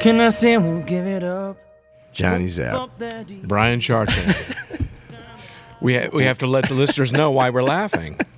[0.00, 1.56] Can I say I won't give it up?
[2.12, 2.74] Johnny Zapp.
[2.74, 3.46] Up that deep.
[3.46, 4.56] Brian Chartrand.
[5.80, 8.18] we ha- we have to let the listeners know why we're laughing.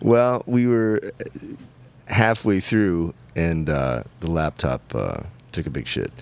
[0.00, 1.10] Well, we were
[2.06, 6.12] halfway through, and uh, the laptop uh, took a big shit.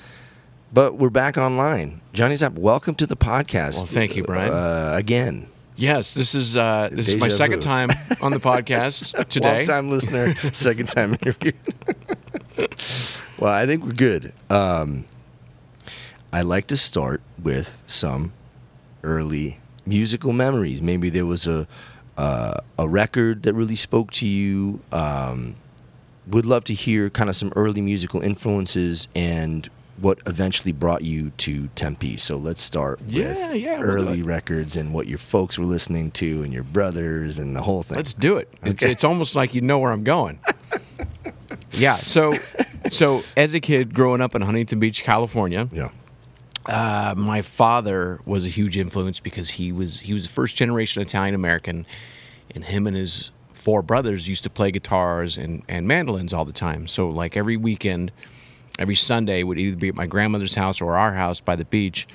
[0.73, 2.01] But we're back online.
[2.15, 3.77] Johnny Zapp, welcome to the podcast.
[3.77, 4.51] Well, thank you, Brian.
[4.51, 7.65] Uh, again, Yes, this is uh, this is my Deja second vu.
[7.69, 7.91] time
[8.23, 9.57] on the podcast today.
[9.57, 11.53] long time listener, second time interview.
[13.39, 14.33] well, I think we're good.
[14.51, 15.05] Um,
[16.33, 18.33] I like to start with some
[19.03, 20.83] early musical memories.
[20.83, 21.67] Maybe there was a
[22.17, 24.81] uh, a record that really spoke to you.
[24.93, 25.57] Um,
[26.27, 29.69] would love to hear kind of some early musical influences and
[29.99, 32.17] what eventually brought you to Tempe.
[32.17, 36.43] So let's start Yeah, with yeah, early records and what your folks were listening to
[36.43, 37.97] and your brothers and the whole thing.
[37.97, 38.53] Let's do it.
[38.65, 40.41] It's, it's almost like you know where I'm going.
[41.77, 41.97] yeah.
[41.97, 42.33] So,
[42.91, 45.91] so as a kid growing up in Huntington Beach, California, yeah.
[46.67, 51.03] uh, my father was a huge influence because he was he was the first generation
[51.03, 51.87] Italian American,
[52.55, 56.53] and him and his four brothers used to play guitars and, and mandolins all the
[56.53, 56.87] time.
[56.87, 58.13] So like every weekend,
[58.79, 62.07] every Sunday would either be at my grandmother's house or our house by the beach.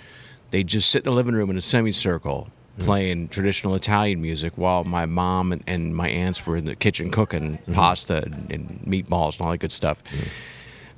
[0.52, 4.84] They'd just sit in the living room in a semicircle playing traditional Italian music while
[4.84, 7.74] my mom and, and my aunts were in the kitchen cooking mm-hmm.
[7.74, 10.02] pasta and, and meatballs and all that good stuff.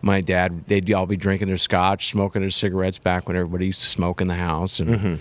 [0.01, 3.81] My dad they'd all be drinking their scotch smoking their cigarettes back when everybody used
[3.81, 5.15] to smoke in the house and mm-hmm.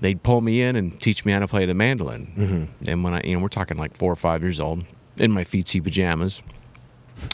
[0.00, 2.32] they'd pull me in and teach me how to play the mandolin.
[2.36, 2.88] Mm-hmm.
[2.90, 4.84] And when i you know we're talking like four or five years old
[5.16, 6.42] in my feetsy pajamas.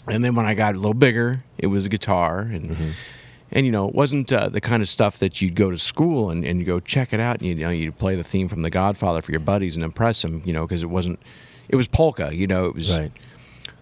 [0.06, 2.94] And then when i got a little bigger it was a guitar and
[3.52, 6.30] and you know it wasn't uh, the kind of stuff that you'd go to school
[6.30, 8.48] and, and you go check it out and you, you know you'd play the theme
[8.48, 11.18] from the godfather for your buddies and impress them you know because it wasn't
[11.68, 13.12] it was polka you know it was Right.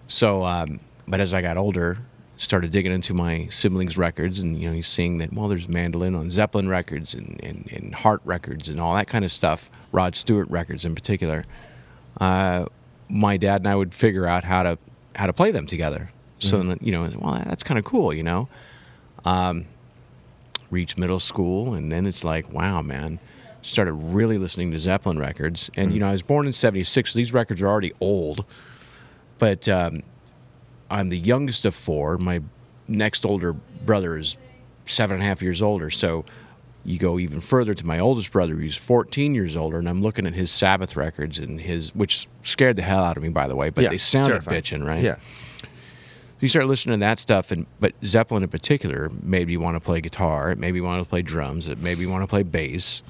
[0.07, 1.99] so, um, but as I got older,
[2.37, 6.15] started digging into my siblings' records, and you know, he's seeing that well, there's mandolin
[6.15, 9.71] on Zeppelin records and, and, and Heart records and all that kind of stuff.
[9.91, 11.45] Rod Stewart records in particular.
[12.21, 12.67] Uh,
[13.09, 14.79] my dad and I would figure out how to
[15.17, 16.11] how to play them together.
[16.41, 18.49] So then, you know, well, that's kind of cool, you know.
[19.25, 19.67] Um,
[20.71, 23.19] reach middle school, and then it's like, wow, man.
[23.63, 27.13] Started really listening to Zeppelin records, and you know, I was born in '76.
[27.13, 28.45] So these records are already old,
[29.39, 30.03] but um,
[30.91, 32.19] I'm the youngest of four.
[32.19, 32.41] My
[32.87, 34.37] next older brother is
[34.87, 35.91] seven and a half years older.
[35.91, 36.25] So
[36.85, 40.25] you go even further to my oldest brother, who's 14 years older, and I'm looking
[40.27, 43.57] at his Sabbath records and his, which scared the hell out of me, by the
[43.57, 43.71] way.
[43.71, 44.63] But Yeah, they sounded terrifying.
[44.63, 45.03] bitching, right?
[45.03, 45.17] Yeah.
[46.39, 49.75] So you start listening to that stuff, and but Zeppelin in particular made me want
[49.75, 50.53] to play guitar.
[50.53, 51.67] It made me want to play drums.
[51.67, 53.03] It made me want to play bass.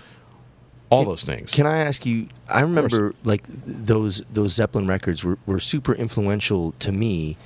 [0.89, 1.51] All those things.
[1.51, 2.29] Can I ask you?
[2.49, 7.37] I remember like those those Zeppelin records were, were super influential to me,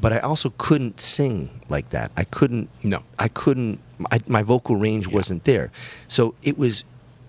[0.00, 2.12] but I also couldn't sing like that.
[2.16, 2.70] I couldn't.
[2.82, 3.02] No.
[3.18, 3.80] I couldn't.
[4.10, 5.70] I, my vocal range wasn't there,
[6.08, 6.86] so it was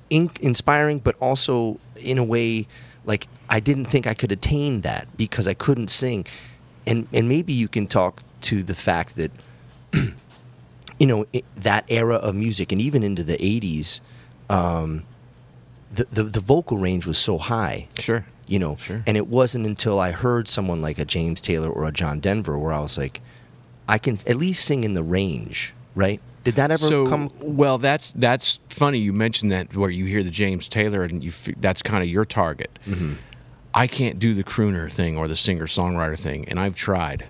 [0.10, 2.68] in, inspiring, but also in a way
[3.06, 6.26] like I didn't think I could attain that because I couldn't sing,
[6.88, 9.32] and and maybe you can talk to the fact that
[11.00, 14.02] you know i that era of music and even into the 80s
[14.50, 15.04] um,
[15.94, 18.26] the, the the vocal range was so high Sure.
[18.48, 19.04] you know Sure.
[19.06, 22.58] and it wasn't until i heard someone like a james taylor or a john denver
[22.58, 23.22] where i was like
[23.88, 27.78] i can at least sing in the range right did that ever so, come Well,
[27.78, 29.00] that's that's funny.
[29.00, 32.24] You mentioned that where you hear the James Taylor and you that's kind of your
[32.24, 32.80] target.
[32.86, 33.16] Mm-hmm.
[33.78, 37.26] I can't do the crooner thing or the singer songwriter thing, and I've tried.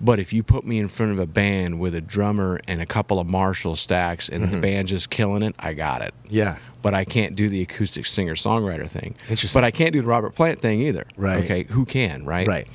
[0.00, 2.86] But if you put me in front of a band with a drummer and a
[2.86, 4.54] couple of Marshall stacks and Mm-hmm.
[4.54, 6.14] the band just killing it, I got it.
[6.28, 9.14] yeah But I can't do the acoustic singer songwriter thing.
[9.28, 9.60] Interesting.
[9.60, 11.04] But I can't do the Robert Plant thing either.
[11.16, 11.44] Right.
[11.44, 11.64] Okay.
[11.64, 12.24] Who can?
[12.24, 12.46] Right.
[12.46, 12.68] Right.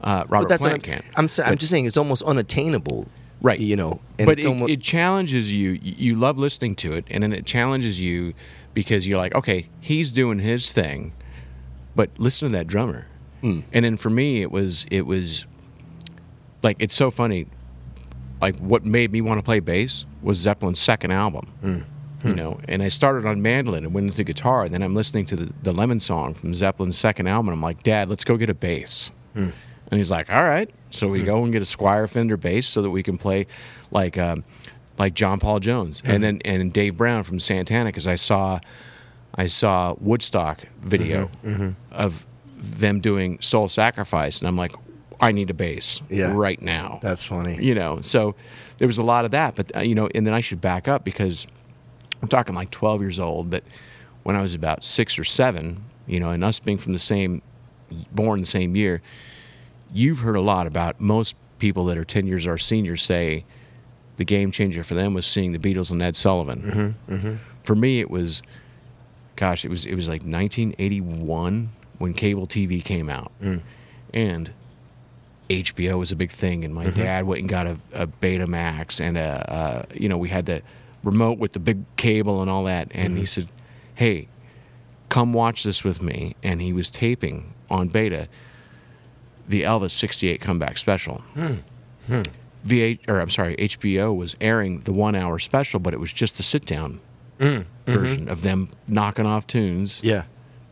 [0.00, 1.02] Uh, Robert Plant I'm, can.
[1.16, 3.06] I'm, I'm just saying it's almost unattainable
[3.42, 6.92] right you know and but it's it, almost it challenges you you love listening to
[6.92, 8.34] it and then it challenges you
[8.74, 11.12] because you're like okay he's doing his thing
[11.94, 13.06] but listen to that drummer
[13.40, 13.60] Hmm.
[13.72, 15.46] and then for me it was it was
[16.62, 17.46] like it's so funny
[18.40, 22.28] like what made me want to play bass was zeppelin's second album Hmm.
[22.28, 25.24] you know and i started on mandolin and went into guitar and then i'm listening
[25.26, 28.50] to the, the lemon song from zeppelin's second album i'm like dad let's go get
[28.50, 29.50] a bass Hmm.
[29.92, 32.82] and he's like, "All right." So we go and get a Squier Fender bass so
[32.82, 33.46] that we can play
[33.92, 34.42] like um,
[34.98, 38.58] like John Paul Jones, and then and Dave Brown from Santana because I saw
[39.34, 41.30] I saw Woodstock video
[41.92, 42.26] of
[42.58, 44.74] them doing Soul Sacrifice, and I'm like,
[45.20, 46.32] I need a bass Yeah.
[46.34, 46.98] right now.
[47.02, 48.34] that's funny you know, so
[48.78, 50.88] there was a lot of that, but uh, you know, and then I should back
[50.88, 51.46] up because
[52.22, 53.62] I'm talking like 12 years old, but
[54.22, 57.42] when I was about six or seven, you know, and us being from the same,
[58.12, 59.00] born the same year,
[59.92, 63.44] you've heard a lot about most people that are 10 years our seniors say
[64.16, 66.96] the game changer for them was seeing the Beatles and Ed Sullivan.
[67.08, 68.42] Mm-hmm, For me, it was,
[69.40, 73.60] gosh, it was it was like 1981 when cable TV came out, Mm.
[74.14, 74.52] and
[75.48, 76.64] HBO was a big thing.
[76.64, 77.00] And my Mm-hmm.
[77.02, 80.62] dad went and got a, a Betamax, and a, a you know we had the
[81.02, 82.88] remote with the big cable and all that.
[82.92, 83.16] And Mm-hmm.
[83.18, 83.48] he said,
[83.94, 84.28] "Hey,
[85.08, 88.28] come watch this with me." And he was taping on Beta
[89.48, 91.22] the Elvis '68 comeback special.
[92.66, 96.36] VH or I'm sorry, HBO was airing the one hour special, but it was just
[96.36, 97.00] the sit down
[97.98, 98.28] version mm-hmm.
[98.30, 100.24] of them knocking off tunes Yeah.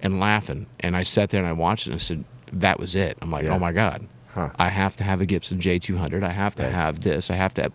[0.03, 0.67] and laughing.
[0.81, 3.19] And I sat there and I watched it and I said, that was it.
[3.21, 3.55] I'm like, oh Yeah.
[3.55, 4.07] oh my God.
[4.29, 4.51] Huh.
[4.59, 6.23] I have to have a Gibson J200.
[6.23, 6.73] I have to Right.
[6.73, 7.31] have this.
[7.31, 7.73] I have to have,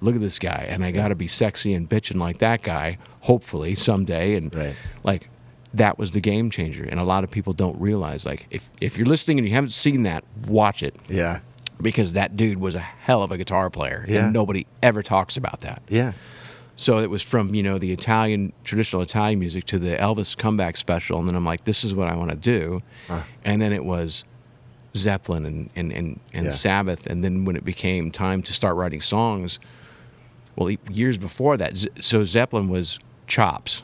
[0.00, 0.66] look at this guy.
[0.68, 4.34] And I got to be sexy and bitching like that guy, hopefully someday.
[4.36, 4.76] And Right.
[5.04, 5.28] like,
[5.74, 6.84] that was the game changer.
[6.84, 9.72] And a lot of people don't realize, like, if, if you're listening and you haven't
[9.74, 11.40] seen that, watch it Yeah.
[11.82, 14.04] because that dude was a hell of a guitar player.
[14.08, 14.24] Yeah.
[14.24, 15.82] And nobody ever talks about that.
[15.88, 16.12] Yeah.
[16.78, 20.76] So it was from you know the Italian traditional Italian music to the Elvis comeback
[20.76, 22.82] special, and then I'm like, this is what I want to do,
[23.44, 24.24] and then it was
[24.94, 26.50] Zeppelin and and and, and Yeah.
[26.52, 29.58] Sabbath, and then when it became time to start writing songs,
[30.54, 33.82] well, years before that, so Zeppelin was Chops,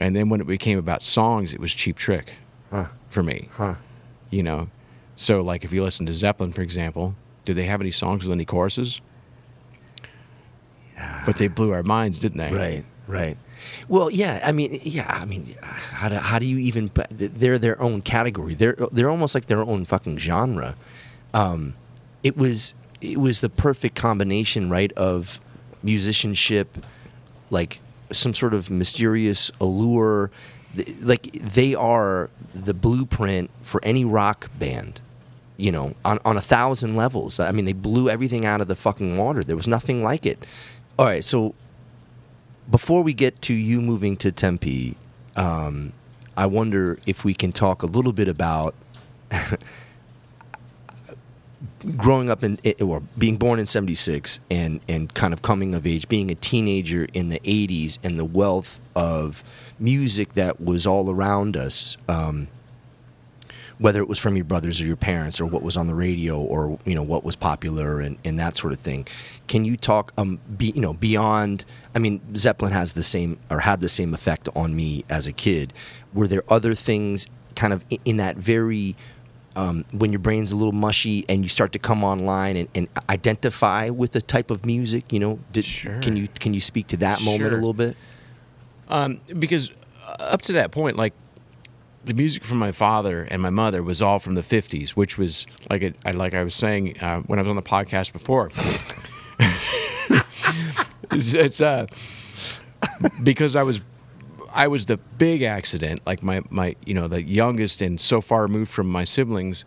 [0.00, 2.34] and then when it became about songs, it was Cheap Trick
[2.70, 2.86] Huh.
[3.08, 3.76] for me, Huh.
[4.30, 4.68] you know.
[5.14, 7.14] So like if you listen to Zeppelin, for example,
[7.44, 9.00] did they have any songs with any choruses?
[11.26, 12.52] But they blew our minds, didn't they?
[12.52, 13.36] Right, right.
[13.88, 14.40] Well, yeah.
[14.44, 15.06] I mean, yeah.
[15.08, 16.90] I mean, how do how do you even?
[17.10, 18.54] They're their own category.
[18.54, 20.74] They're they're almost like their own fucking genre.
[21.34, 21.74] Um,
[22.22, 25.40] it was it was the perfect combination, right, of
[25.82, 26.78] musicianship,
[27.50, 30.30] like some sort of mysterious allure.
[31.00, 35.00] Like they are the blueprint for any rock band.
[35.58, 37.38] You know, on on a thousand levels.
[37.38, 39.44] I mean, they blew everything out of the fucking water.
[39.44, 40.44] There was nothing like it.
[41.02, 41.56] All right, so
[42.70, 44.96] before we get to you moving to Tempe,
[45.34, 45.92] um,
[46.36, 48.76] I wonder if we can talk a little bit about
[51.96, 56.08] growing up in or being born in 76 and and kind of coming of age
[56.08, 59.42] being a teenager in the 80s and the wealth of
[59.80, 61.96] music that was all around us.
[62.08, 62.46] Um,
[63.82, 66.40] whether it was from your brothers or your parents or what was on the radio
[66.40, 69.06] or you know what was popular and, and that sort of thing.
[69.48, 71.64] Can you talk um be you know beyond
[71.94, 75.32] i mean zeppelin has the same or had the same effect on me as a
[75.32, 75.72] kid.
[76.14, 77.26] Were there other things
[77.56, 78.94] kind of i- in that very
[79.54, 82.88] um, when your brain's a little mushy and you start to come online and, and
[83.10, 85.98] identify with the type of music you know did, Sure.
[86.00, 87.96] can you can you speak to that moment a little bit?
[88.88, 89.70] Um, because
[90.18, 91.12] up to that point, like
[92.04, 95.46] the music from my father and my mother was all from the '50s, which was
[95.70, 98.50] like it, I like I was saying uh, when I was on the podcast before.
[101.12, 101.86] it's, it's uh,
[103.22, 103.80] because I was
[104.54, 108.42] I was the big accident, like my my you know the youngest and so far
[108.42, 109.64] removed from my siblings.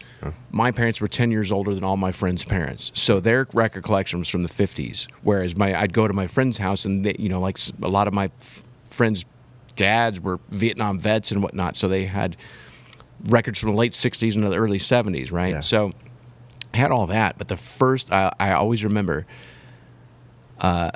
[0.52, 4.20] My parents were ten years older than all my friends' parents, so their record collection
[4.20, 5.08] was from the '50s.
[5.24, 8.08] Whereas my I'd go to my friend's house and they, you know like a lot
[8.08, 9.26] of my f- friends'
[9.76, 12.38] dads were Vietnam vets and whatnot, so they had
[13.24, 15.54] records from the late '60s and the early '70s, right?
[15.54, 15.62] Yeah.
[15.62, 15.94] So
[16.74, 19.26] I had all that, but the first I, I always remember
[20.60, 20.92] uh,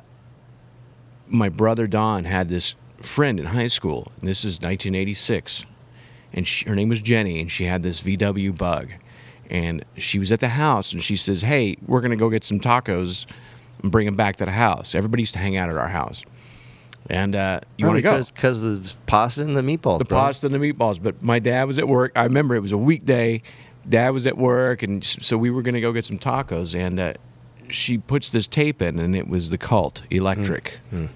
[1.28, 5.66] my brother Don had this friend in high school, and this is 1986,
[6.34, 8.90] and she, her name was Jenny, and she had this VW Bug,
[9.50, 12.60] and she was at the house, and she says, "Hey, we're gonna go get some
[12.60, 13.26] tacos
[13.82, 16.24] and bring them back to the house." Everybody used to hang out at our house,
[17.10, 18.22] and uh, you want to go?
[18.24, 20.20] because the pasta and the meatballs the bro.
[20.20, 21.02] pasta and the meatballs.
[21.02, 22.12] But my dad was at work.
[22.16, 23.42] I remember it was a weekday.
[23.88, 26.76] Dad was at work, and so we were going to go get some tacos.
[26.76, 27.14] And uh,
[27.70, 30.80] she puts this tape in, and it was the Cult Electric.
[30.92, 31.08] Hmm.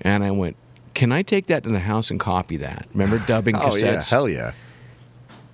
[0.00, 0.56] And I went,
[0.94, 3.82] "Can I take that to the house and copy that?" Remember dubbing oh cassettes?
[3.82, 4.52] yeah hell yeah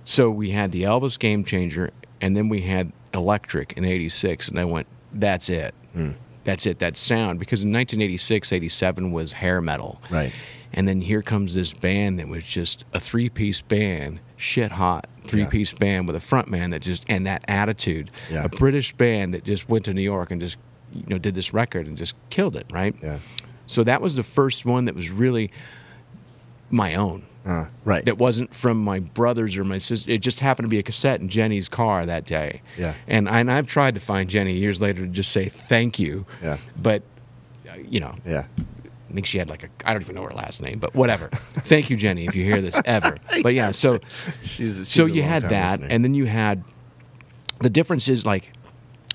[0.05, 4.59] So we had the Elvis Game Changer, and then we had Electric in '86, and
[4.59, 5.73] I went, "That's it.
[5.93, 6.11] Hmm.
[6.43, 6.79] That's it.
[6.79, 10.31] That sound." Because in 1986, '87 was hair metal, Right.
[10.75, 15.71] And then here comes this band that was just a three-piece band, shit hot three-piece
[15.73, 18.43] band with a front man that just and that attitude, Yeah.
[18.45, 20.57] a British band that just went to New York and just
[20.93, 22.95] you know did this record and just killed it, right?
[23.03, 23.19] Yeah.
[23.67, 25.51] So that was the first one that was really
[26.69, 28.05] my own Uh, right.
[28.05, 30.09] that wasn't from my brothers or my sister.
[30.09, 32.61] It just happened to be a cassette in Jenny's car that day.
[32.77, 32.93] Yeah.
[33.07, 36.25] And I, and I've tried to find Jenny years later to just say thank you.
[36.41, 36.57] Yeah.
[36.81, 37.03] But
[37.69, 38.45] uh, you know, yeah.
[39.09, 41.27] I think she had like a I don't even know her last name, but whatever.
[41.33, 43.17] thank you, Jenny, if you hear this ever.
[43.43, 45.87] But yeah, so She's, she's so a you had that, listener.
[45.93, 46.63] and then you had
[47.59, 48.51] the difference is like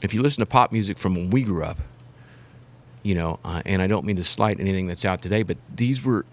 [0.03, 1.79] if you listen to pop music from when we grew up,
[3.03, 6.05] you know, uh, and I don't mean to slight anything that's out today, but these
[6.05, 6.27] were.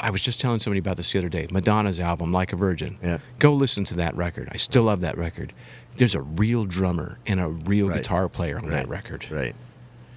[0.00, 1.46] I was just telling somebody about this the other day.
[1.50, 2.98] Madonna's album, Like a Virgin.
[3.02, 3.18] Yeah.
[3.38, 4.48] Go listen to that record.
[4.52, 5.52] I still love that record.
[5.96, 7.98] There's a real drummer and a real Right.
[7.98, 8.70] guitar player on Right.
[8.72, 9.26] that record.
[9.30, 9.54] Right.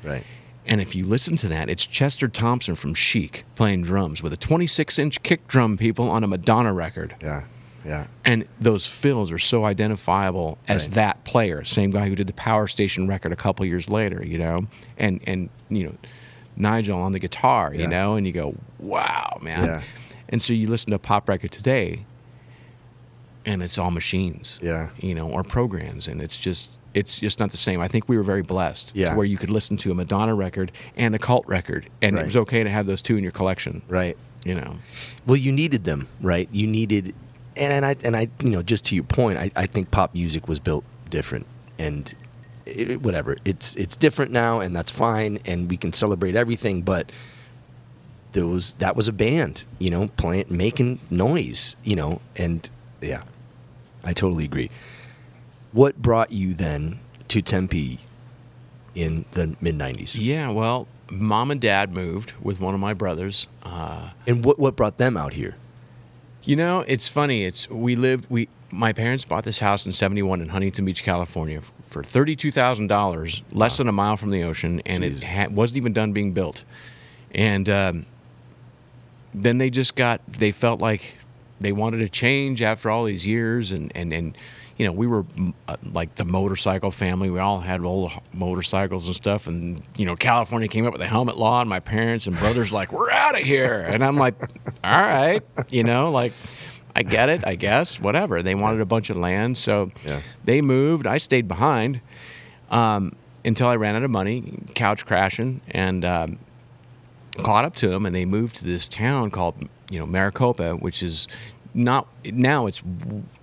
[0.03, 0.23] Right.
[0.67, 4.37] And if you listen to that, it's Chester Thompson from Chic playing drums with a
[4.37, 7.15] 26 inch kick drum, people, on a Madonna record.
[7.21, 7.43] Yeah.
[7.85, 8.05] Yeah.
[8.23, 10.91] And those fills are so identifiable as Right.
[10.95, 14.39] that player, same guy who did the Power Station record a couple years later, you
[14.39, 14.65] know,
[14.97, 15.93] and and you know,
[16.57, 17.87] Nigel on the guitar, you Yeah.
[17.87, 19.65] know, and you go, wow, man.
[19.65, 19.81] Yeah.
[20.29, 22.05] And so you listen to a pop record today,
[23.45, 24.89] and it's all machines, Yeah.
[24.99, 27.81] you know, or programs, and it's just it's just not the same.
[27.81, 29.09] I think we were very blessed Yeah.
[29.09, 32.21] to where you could listen to a Madonna record and a cult record, and Right.
[32.21, 34.15] it was okay to have those two in your collection, Right.
[34.45, 34.77] you know.
[35.27, 36.47] Well, you needed them, right?
[36.53, 37.13] You needed,
[37.57, 40.13] and, and I and I, you know, just to your point, I, I think pop
[40.13, 41.45] music was built different,
[41.77, 42.13] and
[42.65, 47.11] it, whatever, it's it's different now, and that's fine, and we can celebrate everything, but
[48.33, 52.69] there was that was a band, you know, playing, making noise, you know, and
[53.01, 53.23] yeah,
[54.03, 54.69] I totally agree.
[55.71, 57.99] What brought you then to Tempe
[58.93, 63.47] in the mid '90s, Yeah, well, mom and dad moved with one of my brothers.
[63.63, 65.55] Uh, and what what brought them out here?
[66.43, 67.43] You know, it's funny.
[67.45, 68.27] It's we lived.
[68.29, 71.61] We my parents bought this house in '71 in Huntington Beach, California,
[71.95, 75.15] for thirty-two thousand dollars, less than a mile from the ocean, and Jeez.
[75.15, 76.65] it ha- wasn't even done being built.
[77.31, 78.05] And um,
[79.33, 80.19] then they just got.
[80.27, 81.15] They felt like
[81.61, 84.37] they wanted to change after all these years, and and and
[84.75, 85.23] you know, we were
[85.69, 87.29] uh, like the motorcycle family.
[87.29, 91.07] We all had old motorcycles and stuff, and you know, California came up with the
[91.07, 94.35] helmet law, and my parents and brothers like, "We're out of here," and I'm like,
[94.83, 96.33] "All right," you know, like.
[96.95, 98.41] I get it, I guess, whatever.
[98.41, 100.21] They wanted a bunch of land, so Yeah.
[100.45, 101.05] they moved.
[101.05, 101.99] I stayed behind
[102.71, 106.39] um, until I ran out of money, couch crashing, and um,
[107.37, 108.05] caught up to them.
[108.05, 109.55] And they moved to this town called,
[109.89, 111.27] you know, Maricopa, which is
[111.73, 112.65] not now.
[112.67, 112.81] It's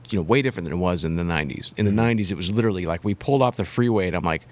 [0.08, 1.72] you know way different than it was in the '90s.
[1.76, 4.42] In the '90s, it was literally like we pulled off the freeway, and I'm like,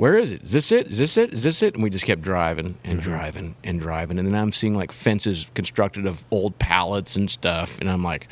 [0.00, 0.42] where is it?
[0.44, 0.86] Is this it?
[0.86, 1.34] Is this it?
[1.34, 1.74] Is this it?
[1.74, 4.18] And we just kept driving and driving and driving.
[4.18, 7.78] And then I'm seeing like fences constructed of old pallets and stuff.
[7.80, 8.28] And I'm like,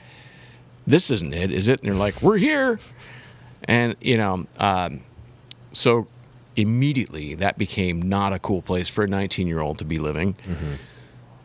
[0.86, 1.80] this isn't it, is it?
[1.80, 2.80] And they're like, we're here.
[3.64, 5.02] And, you know, um,
[5.72, 6.06] so
[6.56, 10.38] immediately that became not a cool place for a 19 year old to be living.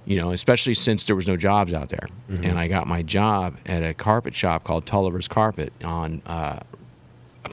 [0.06, 2.08] You know, especially since there was no jobs out there.
[2.46, 6.60] And I got my job at a carpet shop called Tulliver's Carpet on uh,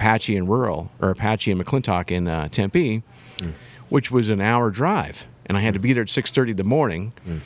[0.00, 3.02] Apache and Rural, or Apache and McClintock in uh, Tempe,
[3.38, 3.50] hmm.
[3.90, 5.82] which was an hour drive, and I had to hmm.
[5.82, 7.12] be there at six thirty in the morning.
[7.24, 7.38] Hmm.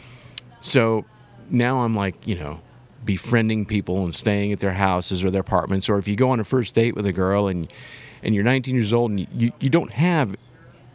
[0.61, 1.05] So
[1.51, 2.61] now I'm like, you know,
[3.05, 6.39] befriending people and staying at their houses or their apartments, or if you go on
[6.39, 7.67] a first date with a girl and
[8.23, 10.37] and you're 19 years old and you, you don't have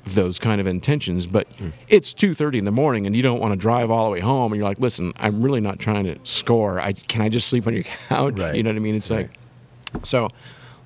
[0.05, 1.45] those kind of intentions, but
[1.89, 4.53] it's 2:30 in the morning and you don't want to drive all the way home,
[4.53, 6.79] and you're like, listen, I'm really not trying to score.
[6.79, 8.39] I can I just sleep on your couch?
[8.39, 8.55] Right.
[8.55, 8.95] You know what I mean?
[8.95, 9.31] It's like
[10.03, 10.29] so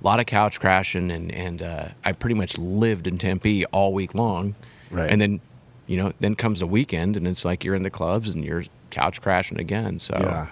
[0.03, 3.93] a lot of couch crashing, and and uh, I pretty much lived in Tempe all
[3.93, 4.55] week long.
[4.91, 5.10] Right.
[5.10, 5.41] And then,
[5.88, 8.65] you know, then comes the weekend, and it's like you're in the clubs and you're
[8.89, 10.00] couch crashing again.
[10.00, 10.48] So Yeah.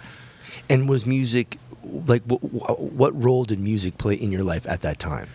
[0.70, 5.00] And was music like what, what role did music play in your life at that
[5.00, 5.30] time?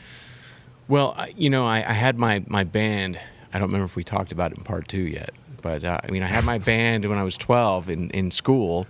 [0.89, 3.19] Well, I, you know, I, I had my my band.
[3.53, 5.31] I don't remember if we talked about it in part two yet,
[5.63, 8.87] but uh, I mean, I had my band when I was 12 in in school,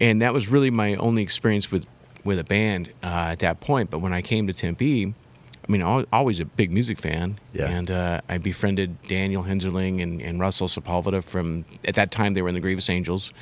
[0.00, 1.86] and that was really my only experience with
[2.24, 3.90] with a band uh, at that point.
[3.90, 7.38] But when I came to Tempe, I mean, I was always a big music fan,
[7.52, 7.66] Yeah.
[7.68, 12.42] and uh, I befriended Daniel Henzerling and, and Russell Sepulveda from at that time they
[12.42, 13.32] were in the Grievous Angels.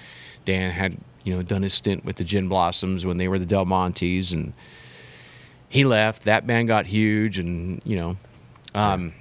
[0.45, 3.47] Dan had you know done his stint with the Gin Blossoms when they were the
[3.47, 4.53] Del Montes, and
[5.69, 6.23] he left.
[6.25, 8.17] That band got huge, and you know,
[8.75, 9.13] um,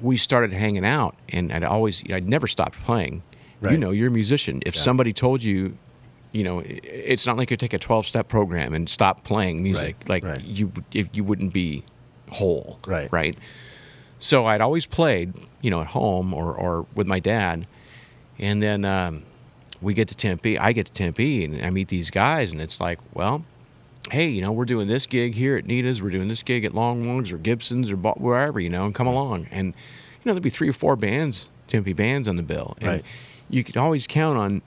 [0.00, 3.22] we started hanging out, and I'd always I'd never stopped playing.
[3.60, 4.62] You know, you're a musician.
[4.64, 5.76] If somebody told you,
[6.32, 9.96] you know, it's not like you take a 12 step program and stop playing music.
[10.00, 10.44] Right, Like right.
[10.44, 11.84] you, if you wouldn't be
[12.30, 12.78] whole.
[12.86, 13.10] Right.
[13.12, 13.36] Right.
[14.20, 17.66] So I'd always played, you know, at home or or with my dad,
[18.38, 19.22] and then um,
[19.80, 20.58] we get to Tempe.
[20.58, 23.44] I get to Tempe, and I meet these guys, and it's like, well,
[24.10, 26.72] hey, you know, we're doing this gig here at Nita's, we're doing this gig at
[26.72, 29.46] Longwongs or Gibson's or wherever, you know, and come along.
[29.52, 29.74] And, you
[30.24, 32.74] know, there'd be three or four bands, Tempe bands on the bill.
[32.80, 33.04] And Right.
[33.50, 34.62] you could always count on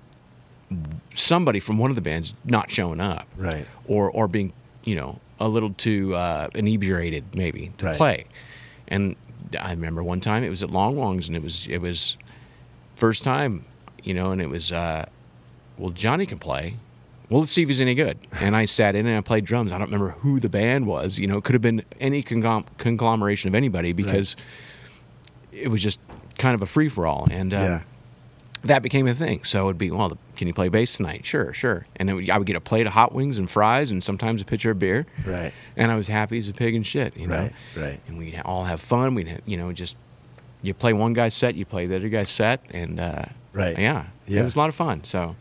[1.15, 3.27] somebody from one of the bands not showing up.
[3.37, 3.65] Right.
[3.87, 4.53] Or, or being,
[4.85, 7.97] you know, a little too uh, inebriated maybe to Right.
[7.97, 8.25] play.
[8.87, 9.15] And
[9.59, 12.17] I remember one time it was at Long Wongs and it was, it was
[12.95, 13.65] first time,
[14.03, 15.05] you know, and it was, uh,
[15.77, 16.75] well, Johnny can play.
[17.29, 18.17] Well, let's see if he's any good.
[18.41, 19.71] And I sat in and I played drums.
[19.71, 21.17] I don't remember who the band was.
[21.17, 24.35] You know, it could have been any conglom- conglomeration of anybody because
[25.53, 25.99] it was just
[26.37, 27.81] kind of a free for all, and um, Yeah.
[28.63, 29.43] that became a thing.
[29.45, 31.23] So it'd be, well, can you play bass tonight?
[31.23, 31.85] Sure, sure.
[31.97, 34.45] And then I would get a plate of hot wings and fries, and sometimes a
[34.45, 35.05] pitcher of beer.
[35.23, 35.53] Right.
[35.77, 37.35] And I was happy as a pig and shit, you know.
[37.35, 37.99] Right, right.
[38.07, 39.13] And we'd all have fun.
[39.13, 39.95] We'd, have, you know, just
[40.63, 43.77] you play one guy's set, you play the other guy's set, and uh, Right.
[43.77, 44.41] yeah, Yeah.
[44.41, 45.03] it was a lot of fun.
[45.03, 45.35] So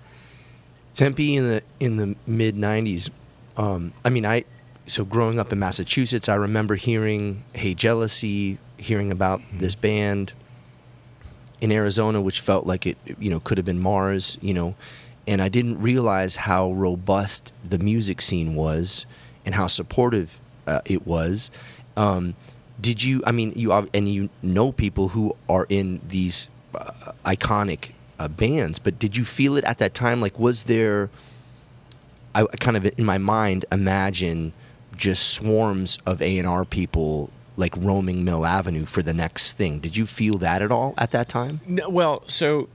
[0.93, 3.09] Tempe in the in the mid '90s.
[3.57, 4.45] Um, I mean, I
[4.87, 10.35] so growing up in Massachusetts, I remember hearing "Hey Jealousy," hearing about this band
[11.61, 14.75] in Arizona, which felt like it, you know, could have been Mars, you know,
[15.27, 19.07] and I didn't realize how robust the music scene was
[19.45, 21.51] and how supportive uh, it was.
[21.97, 22.35] Um,
[22.81, 23.23] did you?
[23.27, 28.79] I mean, you and you know people who are in these uh, iconic uh, bands,
[28.79, 30.21] but did you feel it at that time?
[30.21, 31.11] Like, was there?
[32.35, 34.53] I kind of in my mind imagine
[34.97, 39.79] just swarms of A and R people like roaming Mill Avenue for the next thing.
[39.79, 41.61] Did you feel that at all at that time?
[41.67, 42.69] No, well, so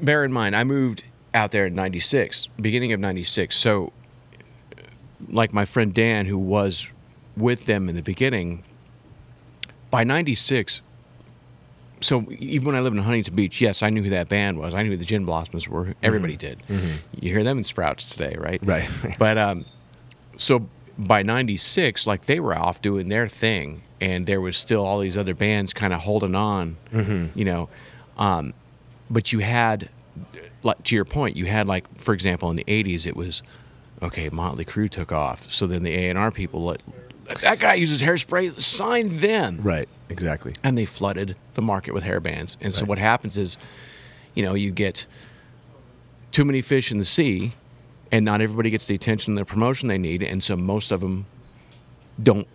[0.00, 3.56] bear in mind, I moved out there in '96, beginning of '96.
[3.56, 3.92] So,
[4.78, 4.82] uh,
[5.28, 6.86] like my friend Dan, who was
[7.36, 8.62] with them in the beginning,
[9.90, 10.80] by '96.
[12.02, 14.74] So even when I lived in Huntington Beach, yes, I knew who that band was.
[14.74, 15.94] I knew who the Gin Blossoms were.
[16.02, 16.62] Everybody did.
[16.68, 18.58] You hear them in Sprouts today, right?
[18.62, 18.88] Right.
[19.18, 19.66] But um,
[20.38, 24.98] so by '96, like they were off doing their thing, and there was still all
[25.00, 26.76] these other bands kind of holding on,
[27.34, 27.68] you know.
[28.16, 28.54] Um,
[29.10, 29.88] but you had,
[30.62, 33.42] like to your point, you had like, for example, in the '80s, it was
[34.02, 34.28] okay.
[34.30, 36.82] Motley Crue took off, so then the A and R people let
[37.42, 39.88] that guy uses hairspray, sign them, Right.
[40.08, 40.54] Exactly.
[40.64, 42.56] and they flooded the market with hair bands.
[42.60, 42.88] And so Right.
[42.88, 43.56] what happens is,
[44.34, 45.06] you know, you get
[46.32, 47.54] too many fish in the sea,
[48.10, 51.00] and not everybody gets the attention and the promotion they need, and so most of
[51.00, 51.26] them
[52.20, 52.48] don't.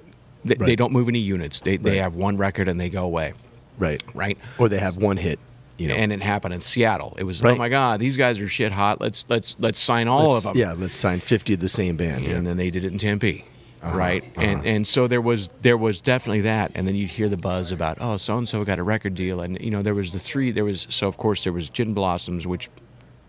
[0.46, 1.60] They, they don't move any units.
[1.60, 3.34] They they have one record and they go away,
[3.78, 4.02] Right.
[4.14, 4.38] right?
[4.58, 5.40] Or they have one hit.
[5.78, 5.96] You know.
[5.96, 7.16] And it happened in Seattle.
[7.18, 9.02] It was oh my god, these guys are shit hot.
[9.02, 10.58] Let's let's let's sign all Let's- of them.
[10.62, 10.74] Yeah.
[10.78, 12.24] Let's sign fifty of the same band.
[12.24, 12.36] Yeah.
[12.36, 13.44] and then they did it in Tempe,
[13.84, 14.24] Uh-huh, right?
[14.38, 17.74] And and so there was there was definitely that, and then you'd hear the buzz
[17.74, 20.20] about oh so and so got a record deal, and you know there was the
[20.20, 22.70] three there was so of course there was Gin Blossoms which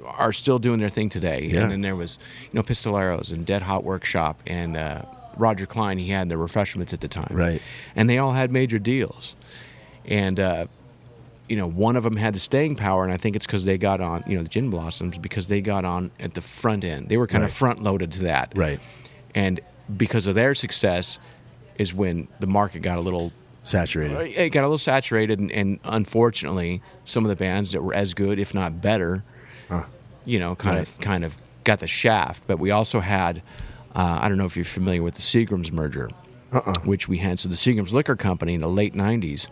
[0.05, 1.63] are still doing their thing today, Yeah.
[1.63, 5.03] and then there was you know Pistoleros and Dead Hot Workshop and uh,
[5.37, 7.61] Roger Clyne he had the Refreshments at the time, Right.
[7.95, 9.37] And they all had major deals,
[10.05, 10.39] and.
[10.41, 10.67] Uh,
[11.49, 13.79] you know, one of them had the staying power, and I think it's because they
[13.79, 17.09] got on, you know, the Gin Blossoms because they got on at the front end.
[17.09, 17.49] They were kind Right.
[17.49, 18.81] of front loaded to that, Right.
[19.33, 19.61] and
[19.97, 21.21] because of their success
[21.79, 23.31] is when the market got a little
[23.63, 24.17] Saturated.
[24.37, 28.13] it got a little saturated and, and unfortunately some of the bands that were as
[28.13, 29.23] good if not better
[30.25, 33.41] you know kind of kind of got the shaft but we also had
[33.97, 36.09] uh, i don't know if you're familiar with the seagram's merger
[36.53, 36.75] Uh-uh.
[36.85, 39.49] which we had so the seagram's liquor company in the late 90s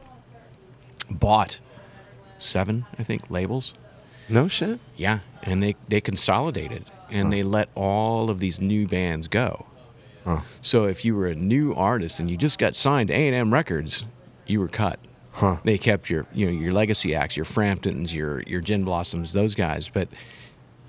[1.11, 1.61] bought
[2.39, 3.75] seven i think labels
[4.29, 4.81] No shit.
[4.97, 9.67] yeah, and they they consolidated and they let all of these new bands go.
[10.25, 10.41] Huh.
[10.63, 13.37] So if you were a new artist and you just got signed to A and
[13.37, 14.05] M Records,
[14.47, 14.99] you were cut.
[15.33, 15.59] Huh.
[15.63, 19.55] They kept your you know your legacy acts, your Framptons, your your Gin Blossoms, those
[19.55, 19.91] guys.
[19.91, 20.09] But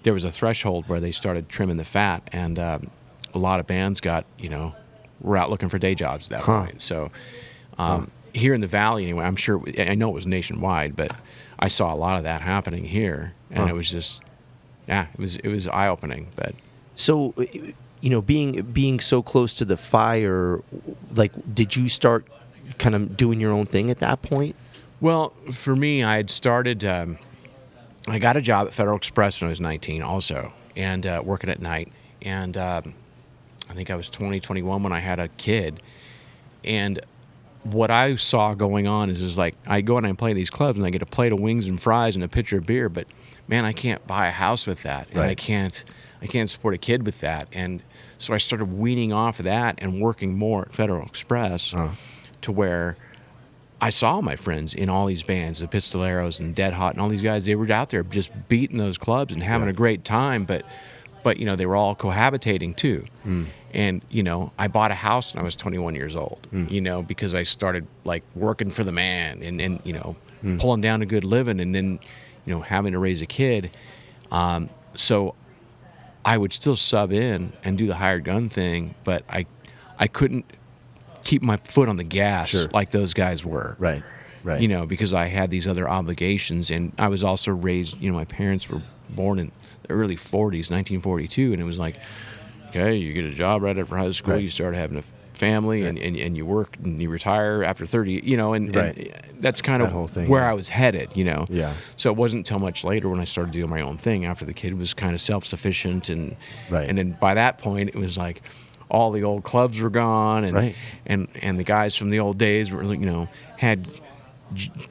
[0.04, 2.90] there was a threshold where they started trimming the fat, and um,
[3.36, 4.74] a lot of bands got you know
[5.22, 6.64] were out looking for day jobs at that Huh.
[6.66, 6.82] point.
[6.82, 7.12] So
[7.78, 11.12] um, here in the valley, anyway, I'm sure I know it was nationwide, but
[11.60, 13.70] I saw a lot of that happening here, and Huh.
[13.70, 14.22] it was just
[14.88, 16.28] yeah, it was it was eye opening.
[16.36, 16.56] But
[16.96, 17.34] So,
[18.02, 20.62] you know, being being so close to the fire,
[21.14, 22.26] like, did you start
[22.78, 24.56] kind of doing your own thing at that point?
[25.02, 26.84] Well, for me, I had started.
[26.86, 27.18] Um,
[28.08, 31.50] I got a job at Federal Express when I was 19, also, and uh, working
[31.50, 31.92] at night.
[32.22, 32.94] And um,
[33.70, 35.82] I think I was 20, 21 when I had a kid.
[36.64, 37.00] And
[37.64, 40.78] what I saw going on is, is like I go and I play these clubs,
[40.78, 42.90] and I get a plate of wings and fries and a pitcher of beer.
[42.90, 43.08] But
[43.48, 45.84] man, I can't buy a house with that, and I can't.
[46.22, 47.48] I can't support a kid with that.
[47.52, 47.84] And
[48.18, 51.90] so I started weaning off of that and working more at Federal Express uh-huh.
[52.42, 52.98] to where
[53.80, 57.10] I saw my friends in all these bands, the Pistoleros and Dead Hot and all
[57.10, 57.46] these guys.
[57.46, 59.72] They were out there just beating those clubs and having Yeah.
[59.72, 60.66] a great time, but
[61.26, 63.04] but you know they were all cohabitating too.
[63.74, 66.48] And you know, I bought a house when I was 21 years old.
[66.70, 70.16] You know, because I started like working for the man and and you know
[70.60, 72.00] pulling down a good living, and then
[72.46, 73.72] you know having to raise a kid.
[74.32, 75.36] Um, so
[76.24, 79.46] I would still sub in and do the hired gun thing, but I
[80.00, 80.46] I couldn't
[81.24, 82.68] keep my foot on the gas Sure.
[82.72, 83.76] like those guys were.
[83.80, 84.04] Right.
[84.44, 84.62] Right.
[84.62, 88.16] You know, because I had these other obligations and I was also raised, you know,
[88.16, 89.52] my parents were born in
[89.90, 91.96] early 40s, 1942, and it was like,
[92.70, 94.44] okay, you get a job right after high school, Right.
[94.44, 98.22] you start having a family and, and, and you work and you retire after 30
[98.24, 98.98] you know and, Right.
[98.98, 100.50] and that's kind of That whole thing, where yeah.
[100.52, 101.74] i was headed you know Yeah.
[101.98, 104.54] so it wasn't until much later when i started doing my own thing after the
[104.54, 106.38] kid was kind of self-sufficient and
[106.70, 106.88] Right.
[106.88, 108.44] and then by that point it was like
[108.90, 110.76] all the old clubs were gone and Right.
[111.06, 113.90] and and the guys from the old days were you know had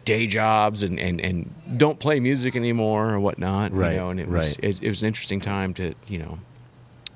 [0.05, 4.21] day jobs and, and, and don't play music anymore or whatnot Right, you know and
[4.21, 6.39] it was it, it was an interesting time to you know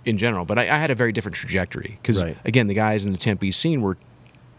[0.04, 2.36] in general but I, I had a very different trajectory because Right.
[2.44, 3.96] again the guys in the Tempe scene were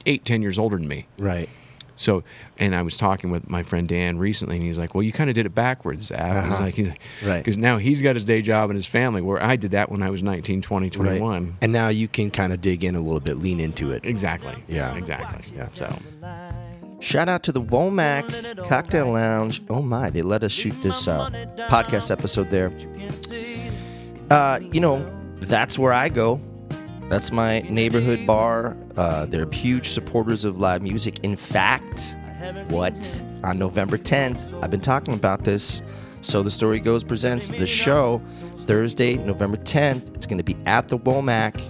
[0.05, 1.49] eight ten years older than me Right.
[1.95, 2.23] so
[2.57, 5.29] and I was talking with my friend Dan recently and he's like well you kind
[5.29, 6.63] of did it backwards Zap he's Uh-huh.
[6.63, 6.77] like
[7.25, 7.39] Right.
[7.39, 10.01] because now he's got his day job and his family where I did that when
[10.03, 10.93] I was 19 20 Right.
[10.93, 14.05] 21 And now you can kind of dig in a little bit, lean into it.
[14.05, 14.95] exactly Yeah.
[14.95, 15.67] exactly Yeah.
[15.73, 15.93] so
[16.99, 19.61] Shout out to the Womack Cocktail Lounge.
[19.69, 21.29] Oh my, they let us shoot this uh,
[21.69, 22.71] podcast episode there.
[24.29, 24.99] Uh, you know,
[25.37, 26.41] that's where I go.
[27.09, 28.77] That's my neighborhood bar.
[28.95, 31.19] Uh, they're huge supporters of live music.
[31.23, 32.15] In fact,
[32.69, 33.23] what?
[33.43, 35.81] On November 10th, I've been talking about this.
[36.21, 38.21] So the Story Goes presents the show
[38.57, 40.13] Thursday, November 10th.
[40.15, 41.61] It's going to be at the Womack.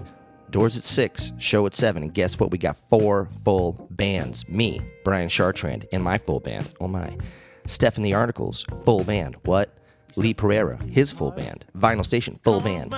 [0.51, 2.01] Doors at 6, show at 7.
[2.01, 2.51] And guess what?
[2.51, 4.47] We got four full bands.
[4.49, 6.71] Me, Brian Chartrand, and my full band.
[6.79, 7.17] Oh my.
[7.67, 9.35] Stephanie Articles, full band.
[9.43, 9.77] What?
[10.15, 11.65] Lee Pereira, his full band.
[11.77, 12.95] Vinyl Station, full band.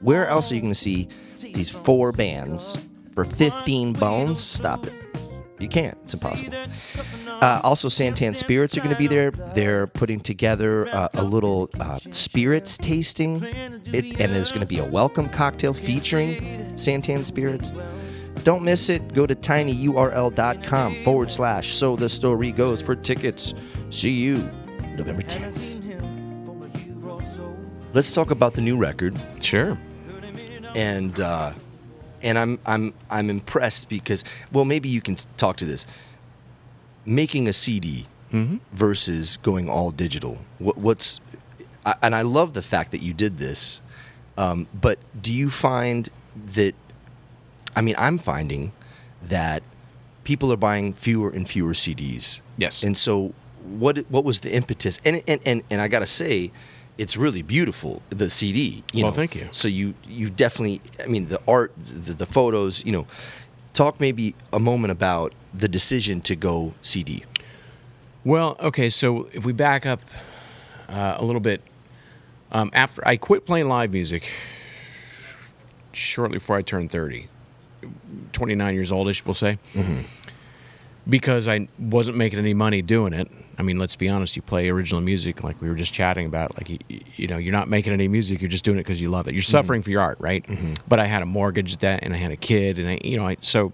[0.00, 1.08] Where else are you going to see
[1.40, 2.78] these four bands
[3.14, 4.40] for 15 bones?
[4.40, 5.03] Stop it.
[5.64, 5.96] You can't.
[6.02, 6.58] It's impossible.
[7.26, 9.30] Uh, also, Santan Spirits are going to be there.
[9.30, 14.78] They're putting together uh, a little uh, spirits tasting, it, and there's going to be
[14.78, 16.34] a welcome cocktail featuring
[16.74, 17.72] Santan Spirits.
[18.42, 19.14] Don't miss it.
[19.14, 23.54] Go to tinyurl.com forward slash so the story goes for tickets.
[23.88, 24.50] See you
[24.98, 25.70] November 10th.
[27.94, 29.78] Let's talk about the new record sure
[30.74, 31.54] and uh,
[32.24, 35.86] and I'm I'm I'm impressed because well maybe you can talk to this
[37.06, 38.06] making a CD
[38.72, 40.38] versus going all digital.
[40.58, 41.20] What, what's
[41.86, 43.80] I, and I love the fact that you did this,
[44.36, 46.08] um, but do you find
[46.54, 46.74] that?
[47.76, 48.72] I mean, I'm finding
[49.22, 49.62] that
[50.24, 52.40] people are buying fewer and fewer CDs.
[52.56, 52.82] Yes.
[52.82, 53.34] and so
[53.64, 55.00] what what was the impetus?
[55.04, 56.50] And and and, and I gotta say.
[56.96, 58.84] It's really beautiful, the CD.
[58.92, 59.16] You Well, know?
[59.16, 59.48] thank you.
[59.50, 62.84] So you you definitely, I mean, the art, the, the photos.
[62.84, 63.06] You know,
[63.72, 67.24] talk maybe a moment about the decision to go CD.
[68.24, 70.00] Well, okay, so if we back up
[70.88, 71.60] uh, a little bit,
[72.52, 74.30] um, after I quit playing live music
[75.92, 77.28] shortly before I turned 30,
[78.32, 79.58] 29 years oldish, we'll say,
[81.08, 83.30] because I wasn't making any money doing it.
[83.58, 86.56] I mean, let's be honest, you play original music like we were just chatting about,
[86.56, 86.78] like, you,
[87.16, 89.34] you know, you're not making any music, you're just doing it because you love it.
[89.34, 90.44] You're suffering for your art, right?
[90.88, 93.26] But I had a mortgage debt and I had a kid, and I, you know,
[93.26, 93.72] I, so.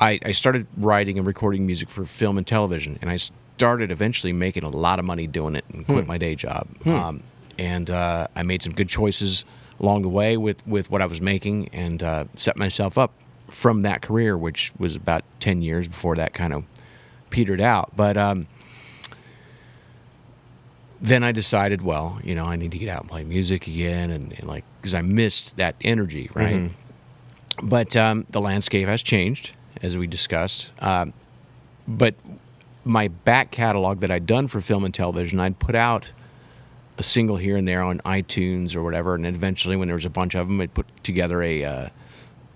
[0.00, 4.32] I, I started writing and recording music for film and television, and I started eventually
[4.32, 6.68] making a lot of money doing it and quit my day job.
[7.08, 7.22] Um,
[7.58, 9.44] and uh, I made some good choices
[9.80, 13.12] along the way with, with what I was making and uh, set myself up
[13.48, 16.64] from that career, which was about 10 years before that kind of
[17.30, 17.90] petered out.
[17.96, 18.46] But um,
[21.00, 24.10] then I decided, well, you know, I need to get out and play music again,
[24.10, 26.54] and, and like, because I missed that energy, right?
[27.62, 30.70] But um, the landscape has changed, as we discussed.
[30.80, 31.12] Um,
[31.86, 32.14] but
[32.84, 36.12] my back catalog that I'd done for film and television, I'd put out
[36.96, 40.10] a single here and there on iTunes or whatever, and eventually, when there was a
[40.10, 41.88] bunch of them, I'd put together a uh,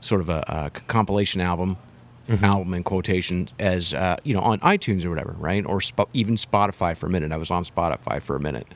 [0.00, 1.76] sort of a, a compilation album,
[2.28, 5.64] album in quotation, as uh, you know, on iTunes or whatever, right?
[5.66, 7.32] Or sp- even Spotify for a minute.
[7.32, 8.66] I was on Spotify for a minute.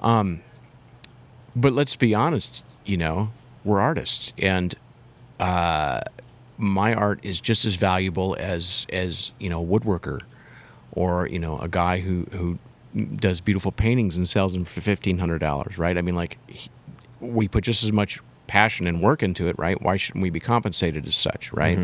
[0.00, 0.42] Um,
[1.54, 3.30] but let's be honest, you know,
[3.64, 4.74] we're artists, and
[5.40, 6.00] uh,
[6.56, 10.20] my art is just as valuable as as you know, a woodworker,
[10.92, 12.58] or you know, a guy who who
[13.16, 15.98] does beautiful paintings and sells them for fifteen hundred dollars, right?
[15.98, 16.70] I mean, like he,
[17.20, 19.80] we put just as much passion and work into it, right?
[19.82, 21.78] Why shouldn't we be compensated as such, right?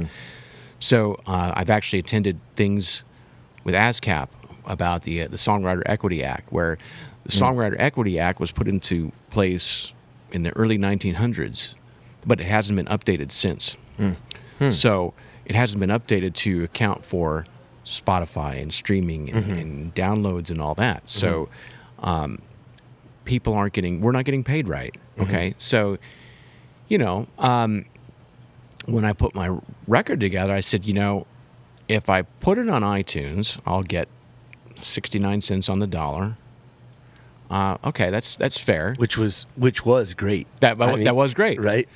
[0.84, 3.04] So uh, I've actually attended things
[3.64, 4.28] with ASCAP
[4.66, 6.76] about the uh, the Songwriter Equity Act, where
[7.24, 9.94] the Songwriter Equity Act was put into place
[10.30, 11.74] in the early 1900s,
[12.26, 13.78] but it hasn't been updated since.
[14.72, 15.14] So
[15.46, 17.46] it hasn't been updated to account for
[17.86, 21.08] Spotify and streaming and, and downloads and all that.
[21.08, 21.48] So
[22.00, 22.42] um,
[23.24, 24.94] people aren't getting, we're not getting paid right.
[25.18, 25.96] Okay, so
[26.88, 27.86] you know, um,
[28.86, 31.26] when I put my record together, I said, you know,
[31.88, 34.08] if I put it on iTunes, I'll get
[34.76, 36.36] 69 cents on the dollar.
[37.50, 38.94] Uh, okay, that's that's fair.
[38.96, 40.46] which was which was great.
[40.60, 41.88] That I mean, that was great, right?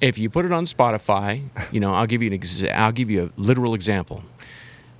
[0.00, 3.10] if you put it on Spotify, you know, I'll give you an exa- I'll give
[3.10, 4.22] you a literal example.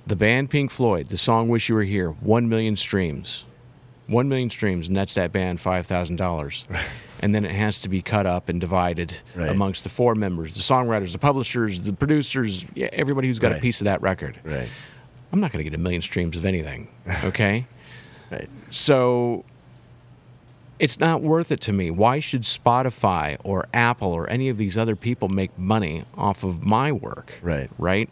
[0.07, 3.43] The band Pink Floyd, the song "Wish You Were Here," one million streams,
[4.09, 6.65] one million streams nets that band five thousand dollars,
[7.19, 9.49] and then it has to be cut up and divided Right.
[9.49, 13.59] amongst the four members: the songwriters, the publishers, the producers, yeah, everybody who's got a
[13.59, 14.39] piece of that record.
[14.43, 14.67] Right.
[15.31, 16.87] I'm not going to get a million streams of anything.
[17.23, 17.65] Okay.
[18.31, 18.49] Right.
[18.71, 19.45] So
[20.79, 21.91] it's not worth it to me.
[21.91, 26.63] Why should Spotify or Apple or any of these other people make money off of
[26.63, 27.33] my work?
[27.41, 27.69] Right.
[27.77, 28.09] Right?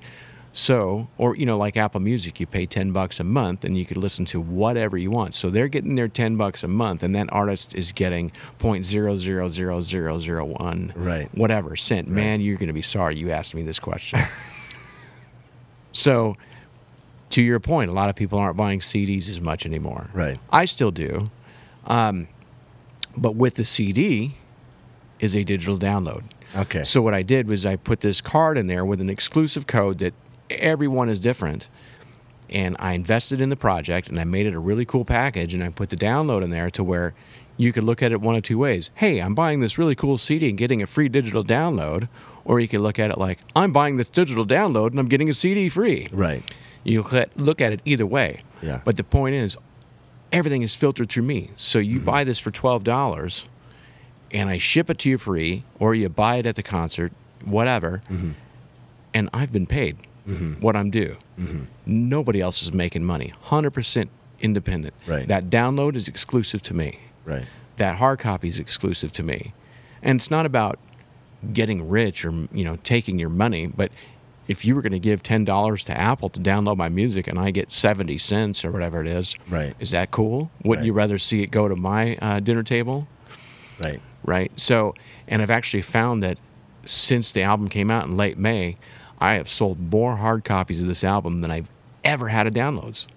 [0.57, 3.85] So, or you know, like Apple Music, you pay 10 bucks a month and you
[3.85, 5.35] could listen to whatever you want.
[5.35, 11.29] So they're getting their 10 bucks a month and that artist is getting 0.000001 Right.
[11.37, 12.07] whatever cent.
[12.07, 14.17] Man, you're going to be sorry you asked me this question.
[15.91, 16.35] so,
[17.29, 20.09] to your point, a lot of people aren't buying CDs as much anymore.
[20.11, 20.39] Right.
[20.49, 21.29] I still do.
[21.85, 22.29] Um,
[23.15, 24.37] but with the CD
[25.19, 26.23] is a digital download.
[26.55, 26.83] Okay.
[26.83, 29.99] So what I did was I put this card in there with an exclusive code
[29.99, 30.15] that
[30.49, 31.67] everyone is different.
[32.49, 35.63] And I invested in the project and I made it a really cool package and
[35.63, 37.13] I put the download in there to where
[37.57, 38.89] you could look at it one of two ways.
[38.95, 42.07] Hey, I'm buying this really cool CD and getting a free digital download.
[42.45, 45.27] Or you could look at it like, I'm buying this digital download and I'm getting
[45.27, 46.07] a CD free.
[46.13, 46.43] Right.
[46.85, 48.43] You look at, look at it either way.
[48.61, 48.81] Yeah.
[48.85, 49.57] But the point is,
[50.31, 51.51] everything is filtered through me.
[51.55, 52.05] So you mm-hmm.
[52.05, 53.45] buy this for twelve dollars,
[54.31, 57.11] and I ship it to you free, or you buy it at the concert,
[57.43, 58.31] whatever, mm-hmm.
[59.13, 59.97] and I've been paid
[60.59, 61.15] what I'm due.
[61.85, 63.33] Nobody else is making money.
[63.43, 64.09] Hundred percent
[64.39, 64.93] independent.
[65.07, 65.27] Right.
[65.27, 66.99] That download is exclusive to me.
[67.25, 67.45] Right.
[67.77, 69.53] That hard copy is exclusive to me,
[70.01, 70.79] and it's not about
[71.53, 73.91] getting rich or you know taking your money, but
[74.47, 77.37] if you were going to give ten dollars to Apple to download my music and
[77.37, 79.75] I get seventy cents or whatever it is, Right.
[79.79, 80.49] Is that cool?
[80.63, 80.85] Wouldn't Right.
[80.87, 83.07] you rather see it go to my uh, dinner table?
[83.81, 84.01] Right.
[84.23, 84.51] Right.
[84.55, 84.93] So,
[85.27, 86.37] and I've actually found that
[86.85, 88.77] since the album came out in late May,
[89.19, 91.69] I have sold more hard copies of this album than I've
[92.03, 93.07] ever had of downloads.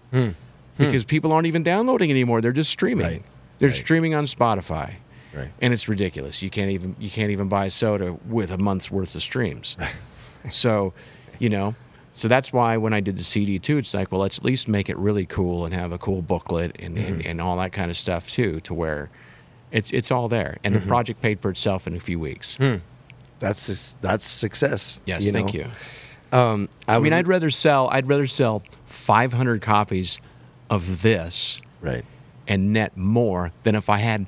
[0.78, 3.06] Because people aren't even downloading anymore; they're just streaming.
[3.06, 3.22] Right.
[3.58, 3.76] They're Right.
[3.76, 4.94] streaming on Spotify,
[5.34, 5.50] Right.
[5.60, 6.40] and it's ridiculous.
[6.42, 9.76] You can't even you can't even buy soda with a month's worth of streams.
[10.48, 10.94] so,
[11.38, 11.74] you know,
[12.14, 14.68] so that's why when I did the CD too, it's like, well, let's at least
[14.68, 17.12] make it really cool and have a cool booklet and, Mm-hmm.
[17.14, 19.10] and, and all that kind of stuff too, to where
[19.70, 20.84] it's it's all there, and Mm-hmm.
[20.84, 22.56] the project paid for itself in a few weeks.
[23.40, 25.00] That's that's success.
[25.05, 25.61] Yes, you thank know?
[25.61, 26.38] you.
[26.38, 30.20] Um, I, I mean, I'd rather sell I'd rather sell 500 copies
[30.68, 32.05] of this right.
[32.46, 34.26] and net more than if I had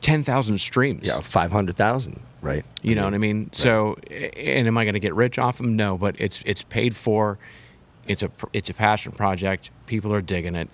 [0.00, 1.06] 10,000 streams.
[1.06, 2.20] Yeah, five hundred thousand.
[2.42, 2.64] Right.
[2.82, 3.50] You know what I mean?
[3.52, 5.76] So, and am I going to get rich off them?
[5.76, 7.38] No, but it's it's paid for.
[8.06, 9.70] It's a it's a passion project.
[9.86, 10.70] People are digging it.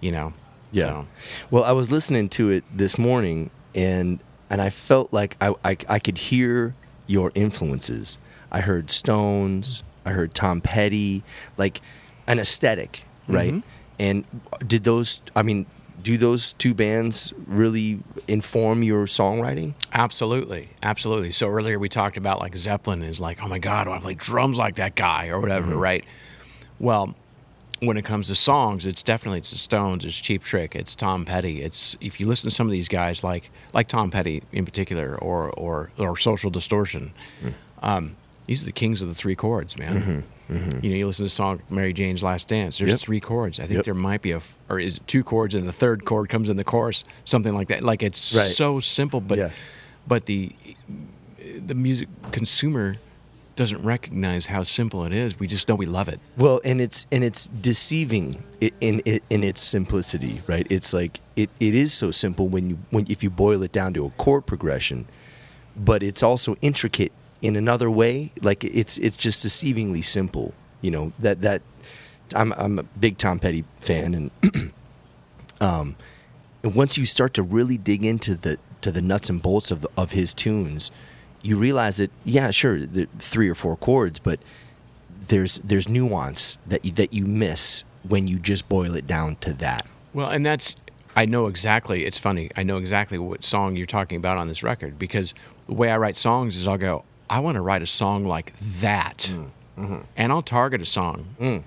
[0.00, 0.32] You know.
[0.70, 0.86] Yeah.
[0.86, 1.06] So,
[1.50, 5.76] Well, I was listening to it this morning, and and I felt like I, I
[5.88, 6.74] I could hear
[7.06, 8.18] your influences.
[8.50, 9.82] I heard Stones.
[10.04, 11.22] I heard Tom Petty,
[11.58, 11.80] like
[12.26, 13.52] an aesthetic, right?
[13.54, 13.62] Mhm.
[13.98, 14.24] And
[14.66, 15.20] did those?
[15.36, 15.66] I mean,
[16.02, 19.74] do those two bands really inform your songwriting?
[19.92, 21.32] absolutely, absolutely.
[21.32, 24.56] So earlier we talked about like Zeppelin is like, oh my god, I play drums
[24.56, 26.04] like that guy or whatever, right?
[26.78, 27.14] Well,
[27.80, 31.24] when it comes to songs, it's definitely it's the Stones, it's Cheap Trick, it's Tom
[31.24, 31.62] Petty.
[31.62, 35.16] It's if you listen to some of these guys like like Tom Petty in particular,
[35.16, 37.48] or or or Social Distortion, hmm.
[37.82, 40.00] um, these are the kings of the three chords, man.
[40.48, 40.84] Mm-hmm, mm-hmm.
[40.84, 42.78] You know, you listen to the song Mary Jane's Last Dance.
[42.78, 43.00] There's Yep.
[43.00, 43.60] three chords.
[43.60, 43.84] I think Yep.
[43.84, 46.56] there might be a, or is it two chords and the third chord comes in
[46.56, 47.82] the chorus, something like that.
[47.82, 48.50] Like it's Right.
[48.50, 49.50] so simple, but Yeah.
[50.06, 50.52] but the
[51.66, 52.96] the music consumer
[53.58, 55.40] doesn't recognize how simple it is.
[55.40, 56.20] We just know we love it.
[56.36, 60.64] Well, and it's and it's deceiving in in, in its simplicity, right?
[60.70, 63.94] It's like it, it is so simple when you when if you boil it down
[63.94, 65.06] to a chord progression,
[65.76, 67.10] but it's also intricate
[67.42, 68.32] in another way.
[68.40, 70.54] Like it's it's just deceivingly simple.
[70.80, 71.62] You know that that
[72.36, 74.72] I'm I'm a big Tom Petty fan, and
[75.60, 75.96] um,
[76.62, 79.84] and once you start to really dig into the to the nuts and bolts of
[79.96, 80.92] of his tunes,
[81.48, 84.38] you realize that yeah, sure, the three or four chords, but
[85.28, 89.52] there's there's nuance that you, that you miss when you just boil it down to
[89.54, 89.86] that.
[90.12, 90.74] Well, and that's
[91.16, 92.04] I know exactly.
[92.04, 92.50] It's funny.
[92.56, 95.34] I know exactly what song you're talking about on this record because
[95.66, 98.52] the way I write songs is I'll go, I want to write a song like
[98.80, 100.00] that, mm, mm-hmm.
[100.16, 101.62] and I'll target a song, mm.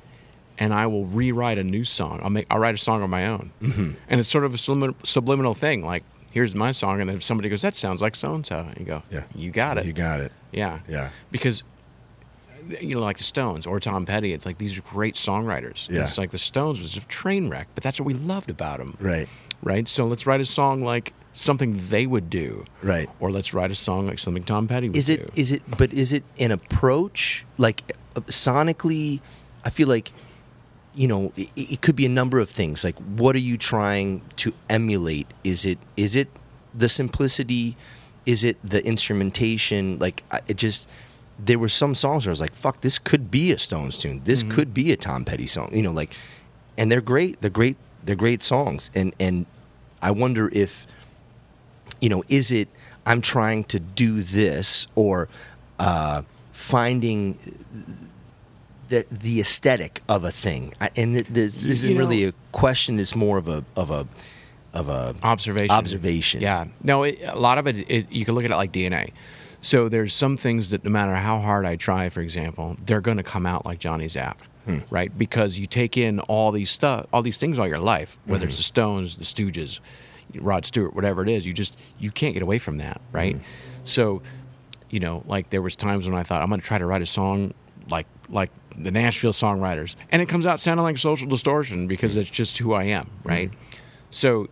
[0.58, 2.20] and I will rewrite a new song.
[2.24, 3.92] I'll make I'll write a song on my own, mm-hmm.
[4.08, 5.84] and it's sort of a subliminal thing.
[5.84, 8.68] Like here's my song, and then if somebody goes, that sounds like so and so,
[8.80, 9.24] you go, Yeah.
[9.36, 10.32] you got it, You got it.
[10.52, 11.10] yeah, Yeah.
[11.32, 11.64] because
[12.80, 15.90] you know, like the Stones or Tom Petty, it's like these are great songwriters.
[15.90, 16.04] Yeah.
[16.04, 18.96] It's like the Stones was a train wreck, but that's what we loved about them
[19.00, 19.28] Right.
[19.64, 19.90] right?
[19.90, 22.66] So let's write a song like something they would do.
[22.84, 23.10] Right.
[23.20, 25.14] Or let's write a song like something Tom Petty would is do.
[25.14, 29.22] it is it but is it an approach like uh, sonically
[29.66, 30.12] i feel like
[30.94, 32.84] you know it, it could be a number of things.
[32.84, 35.28] Like what are you trying to emulate?
[35.44, 36.30] Is it is it
[36.74, 37.78] the simplicity?
[38.26, 39.98] Is it the instrumentation?
[40.00, 40.88] Like I- it just
[41.40, 44.22] there were some songs where i was like fuck this could be a stones tune.
[44.26, 46.16] This could be a tom petty song you know like
[46.78, 47.42] and they're great.
[47.42, 48.92] They're great they're great songs.
[48.94, 49.46] And and
[50.02, 50.86] i wonder if
[52.02, 52.68] you know, is it
[53.06, 55.30] I'm trying to do this or
[55.80, 57.38] uh, finding
[58.92, 60.74] the the aesthetic of a thing?
[60.80, 63.90] I, and th- this isn't You know- really a question; it's more of a of
[63.92, 64.08] a
[64.74, 65.72] of a observation.
[65.72, 66.42] Observation.
[66.42, 66.66] Yeah.
[66.84, 69.12] No, it, a lot of it, it, you can look at it like DNA.
[69.62, 73.18] So there's some things that no matter how hard I try, for example, they're going
[73.18, 74.80] to come out like Johnny Zapp, Hmm.
[74.90, 75.16] right?
[75.16, 78.50] Because you take in all these stuff, all these things all your life, whether Mm-hmm.
[78.50, 79.80] it's the Stones, the Stooges,
[80.36, 83.36] Rod Stewart, whatever it is, you just you can't get away from that, right?
[83.36, 83.84] Mm-hmm.
[83.84, 84.22] So,
[84.90, 87.02] you know, like there was times when I thought I'm going to try to write
[87.02, 87.54] a song
[87.90, 92.22] like like the Nashville songwriters, and it comes out sounding like Social Distortion because mm-hmm.
[92.22, 93.30] it's just who I am, mm-hmm.
[93.30, 93.52] right?
[94.10, 94.50] So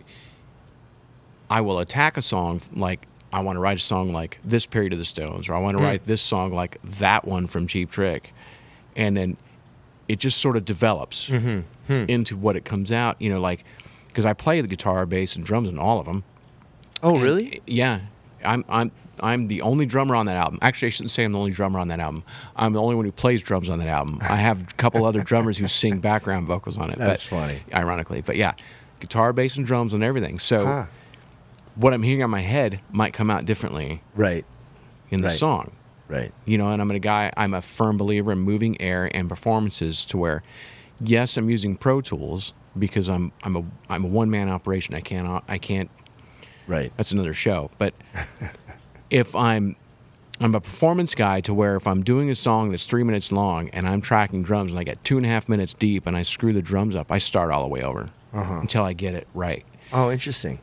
[1.50, 4.94] I will attack a song like I want to write a song like this period
[4.94, 5.88] of the Stones, or I want to mm.
[5.88, 8.34] write this song like that one from Cheap Trick,
[8.96, 9.38] and then
[10.08, 11.60] it just sort of develops mm-hmm.
[11.88, 12.06] hmm.
[12.10, 13.22] into what it comes out.
[13.22, 13.64] You know, like
[14.08, 16.24] because I play the guitar, bass, and drums in all of them.
[17.04, 17.62] oh And- really?
[17.68, 18.02] Yeah,
[18.44, 20.60] I'm I'm I'm the only drummer on that album.
[20.62, 22.24] Actually, I shouldn't say I'm the only drummer on that album.
[22.56, 24.20] I'm the only one who plays drums on that album.
[24.22, 26.98] I have a couple other drummers who sing background vocals on it.
[26.98, 27.60] That's but, funny.
[27.74, 28.54] Ironically, but yeah,
[29.00, 30.40] guitar, bass, and drums and everything.
[30.40, 30.86] So Huh.
[31.76, 34.46] what I'm hearing on my head might come out differently right
[35.10, 35.38] in the Right.
[35.38, 35.72] song.
[36.08, 37.32] right You know, and I'm a guy.
[37.38, 40.44] I'm a firm believer in moving air and performances to where,
[41.00, 44.94] yes, I'm using Pro Tools because I'm I'm a I'm a one man operation.
[44.96, 45.90] I can't I can't
[46.68, 47.72] right that's another show.
[47.78, 47.94] But
[49.10, 49.76] if I'm
[50.42, 53.70] I'm a performance guy to where if I'm doing a song that's three minutes long
[53.70, 56.24] and I'm tracking drums and I get two and a half minutes deep and I
[56.24, 58.60] screw the drums up, I start all the way over uh-huh.
[58.62, 59.66] until I get it right.
[59.92, 60.60] oh interesting.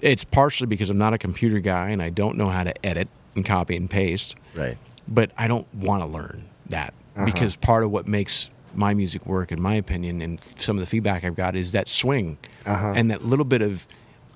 [0.00, 3.08] It's partially because I'm not a computer guy and I don't know how to edit
[3.36, 4.76] and copy and paste, right.
[5.08, 7.26] But I don't want to learn that uh-huh.
[7.26, 10.86] because part of what makes my music work, in my opinion, and some of the
[10.86, 12.94] feedback I've got is that swing uh-huh.
[12.96, 13.86] and that little bit of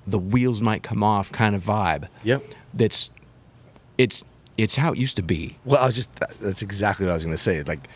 [0.06, 2.44] the wheels might come off kind of vibe yep.
[2.72, 3.10] that's
[3.98, 4.24] it's
[4.56, 5.56] it's how it used to be.
[5.64, 7.62] Well, I was just that's exactly what I was going to say.
[7.62, 7.88] Like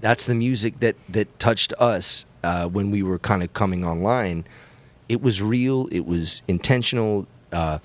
[0.00, 4.44] that's the music that that touched us uh, when we were kind of coming online.
[5.08, 5.88] It was real.
[5.92, 7.78] It was intentional, uh,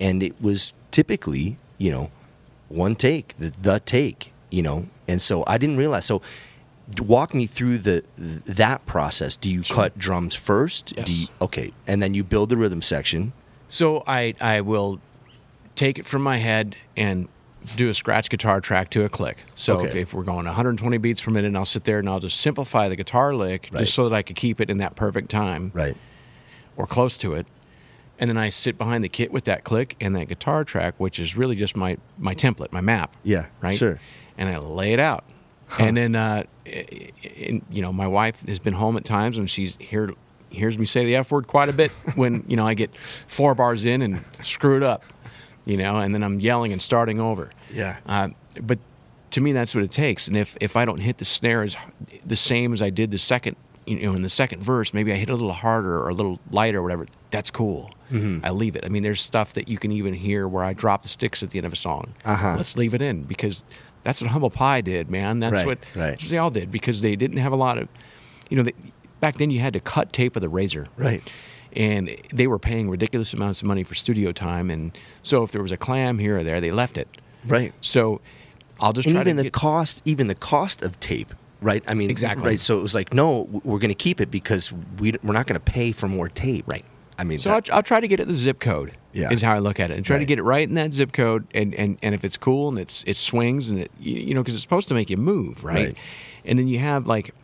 [0.00, 2.10] and it was typically, you know,
[2.68, 4.86] one take, the the take, you know.
[5.06, 6.06] And so I didn't realize.
[6.06, 6.22] So
[7.00, 9.36] walk me through the that process.
[9.36, 10.94] Do you cut drums first?
[10.96, 11.06] Yes.
[11.06, 13.32] Do you, okay, and then you build the rhythm section.
[13.68, 15.00] So I I will
[15.74, 17.28] take it from my head and
[17.76, 19.38] do a scratch guitar track to a click.
[19.54, 20.00] So if, Okay.
[20.02, 22.96] if we're going 120 beats per minute, I'll sit there and I'll just simplify the
[22.96, 23.80] guitar lick Right.
[23.80, 25.96] just so that I could keep it in that perfect time Right.
[26.76, 27.46] or close to it.
[28.18, 31.18] And then I sit behind the kit with that click and that guitar track, which
[31.18, 33.16] is really just my my template, my map.
[33.24, 33.76] Yeah, Right.
[33.76, 33.98] sure.
[34.38, 35.24] And I lay it out.
[35.78, 39.76] And then, uh, i- you know, my wife has been home at times and she's
[39.80, 40.10] here
[40.50, 42.90] hears me say the f word quite a bit when you know I get
[43.26, 45.02] four bars in and screw it up,
[45.64, 47.50] you know, and then I'm yelling and starting over.
[47.72, 47.98] Yeah.
[48.06, 48.28] Uh,
[48.60, 48.78] but
[49.30, 50.28] to me, that's what it takes.
[50.28, 51.76] And if if I don't hit the snare as
[52.24, 55.16] the same as I did the second, you know, in the second verse, maybe I
[55.16, 57.06] hit a little harder or a little lighter or whatever.
[57.30, 57.90] That's cool.
[58.12, 58.44] Mm-hmm.
[58.44, 58.84] I leave it.
[58.84, 61.50] I mean, there's stuff that you can even hear where I drop the sticks at
[61.50, 62.14] the end of a song.
[62.24, 62.54] Uh-huh.
[62.56, 63.64] Let's leave it in because
[64.04, 65.40] that's what Humble Pie did, man.
[65.40, 66.10] That's Right, what, right.
[66.10, 67.88] that's what they all did because they didn't have a lot of,
[68.50, 68.74] you know, they,
[69.20, 71.22] back then you had to cut tape with a razor Right.
[71.76, 75.62] And they were paying ridiculous amounts of money for studio time and so if there
[75.62, 77.08] was a clam here or there they left it
[77.46, 77.72] Right.
[77.80, 78.20] so
[78.80, 81.94] i'll just and try even to the cost even the cost of tape right i
[81.94, 82.46] mean Exactly.
[82.46, 85.46] right so it was like no we're going to keep it because we, we're not
[85.46, 86.84] going to pay for more tape Right.
[87.18, 89.30] i mean so that- I'll, I'll try to get it the zip code Yeah.
[89.32, 91.12] is how i look at it and try to get it right in that zip
[91.12, 94.42] code and, and, and if it's cool and it's it swings and it you, know
[94.42, 95.74] because it's supposed to make you move right?
[95.88, 95.96] Right.
[96.44, 97.34] and then you have like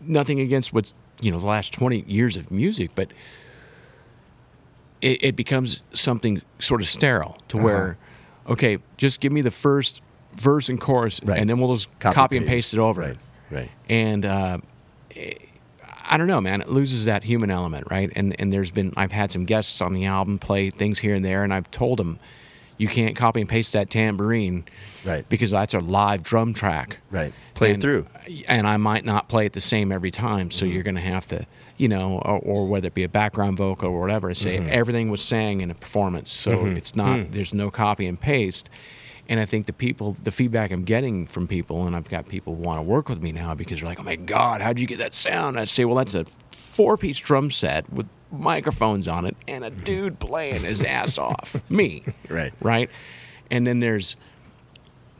[0.00, 3.08] nothing against what's you know the last 20 years of music but
[5.02, 7.66] it, it becomes something sort of sterile to Uh-huh.
[7.66, 7.96] where
[8.48, 10.00] okay just give me the first
[10.36, 11.38] verse and chorus Right.
[11.40, 12.72] and then we'll just Copy, copy, and paste.
[12.74, 13.18] it over Right,
[13.50, 13.70] right.
[13.88, 14.58] and uh,
[16.08, 16.60] I don't know, man.
[16.60, 18.12] It loses that human element, right?
[18.14, 21.24] And and there's been I've had some guests on the album play things here and
[21.24, 22.18] there, and I've told them
[22.78, 24.64] you can't copy and paste that tambourine,
[25.04, 25.28] Right.
[25.28, 27.32] Because that's a live drum track, Right.
[27.54, 28.06] Play it through.
[28.48, 30.74] And I might not play it the same every time, so Mm-hmm.
[30.74, 31.46] you're going to have to
[31.78, 34.68] you know, or, or whether it be a background vocal or whatever, say Mm-hmm.
[34.70, 36.32] everything was sang in a performance.
[36.32, 37.30] So it's not, Hmm.
[37.32, 38.70] there's no copy and paste.
[39.28, 42.54] And I think the people, the feedback I'm getting from people, and I've got people
[42.54, 44.86] who want to work with me now because they're like, oh my God, how'd you
[44.86, 45.58] get that sound?
[45.60, 49.70] I say, well, that's a four piece drum set with microphones on it and a
[49.70, 49.84] mm-hmm.
[49.84, 51.60] dude playing his ass off.
[51.70, 52.02] Me.
[52.28, 52.52] Right.
[52.60, 52.90] Right.
[53.50, 54.16] And then there's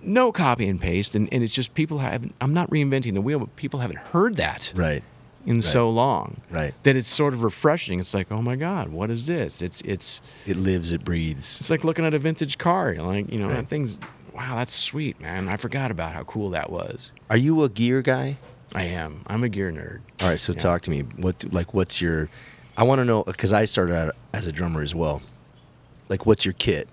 [0.02, 1.14] no copy and paste.
[1.14, 4.36] And, and it's just people haven't, I'm not reinventing the wheel, but people haven't heard
[4.36, 5.02] that Right.
[5.46, 6.74] in so long Right.
[6.82, 8.00] that it's sort of refreshing.
[8.00, 9.62] It's like, oh my God, what is this?
[9.62, 11.60] It's, it's, It lives, it breathes.
[11.60, 12.92] it's like looking at a vintage car.
[12.92, 13.56] You're like, you know, Right.
[13.56, 14.00] that thing's,
[14.34, 15.48] wow, that's sweet, man.
[15.48, 17.12] I forgot about how cool that was.
[17.30, 18.36] Are you a gear guy?
[18.74, 19.22] I am.
[19.28, 20.00] I'm a gear nerd.
[20.22, 20.58] All right, so Yeah.
[20.58, 21.02] talk to me.
[21.16, 22.28] What like what's your?
[22.76, 25.22] I want to know because I started out as a drummer as well.
[26.08, 26.88] Like, what's your kit,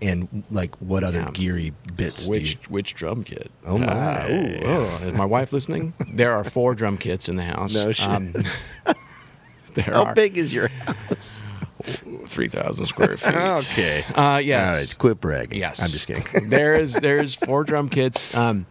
[0.00, 1.30] and like what other Yeah.
[1.32, 2.58] geary bits do Which you?
[2.68, 3.50] which drum kit?
[3.66, 3.86] Oh, my.
[3.88, 5.00] Ah, ooh, oh.
[5.06, 5.92] Is my wife listening?
[6.12, 7.74] There are four drum kits in the house.
[7.74, 8.32] No shit.
[9.74, 11.44] there How are big is your house?
[12.26, 13.34] three thousand square feet.
[13.34, 14.04] okay.
[14.14, 14.68] Uh, yes.
[14.70, 15.58] All right, quit bragging.
[15.60, 16.50] Yes, I'm just kidding.
[16.50, 18.34] there is there's four drum kits.
[18.36, 18.66] Um,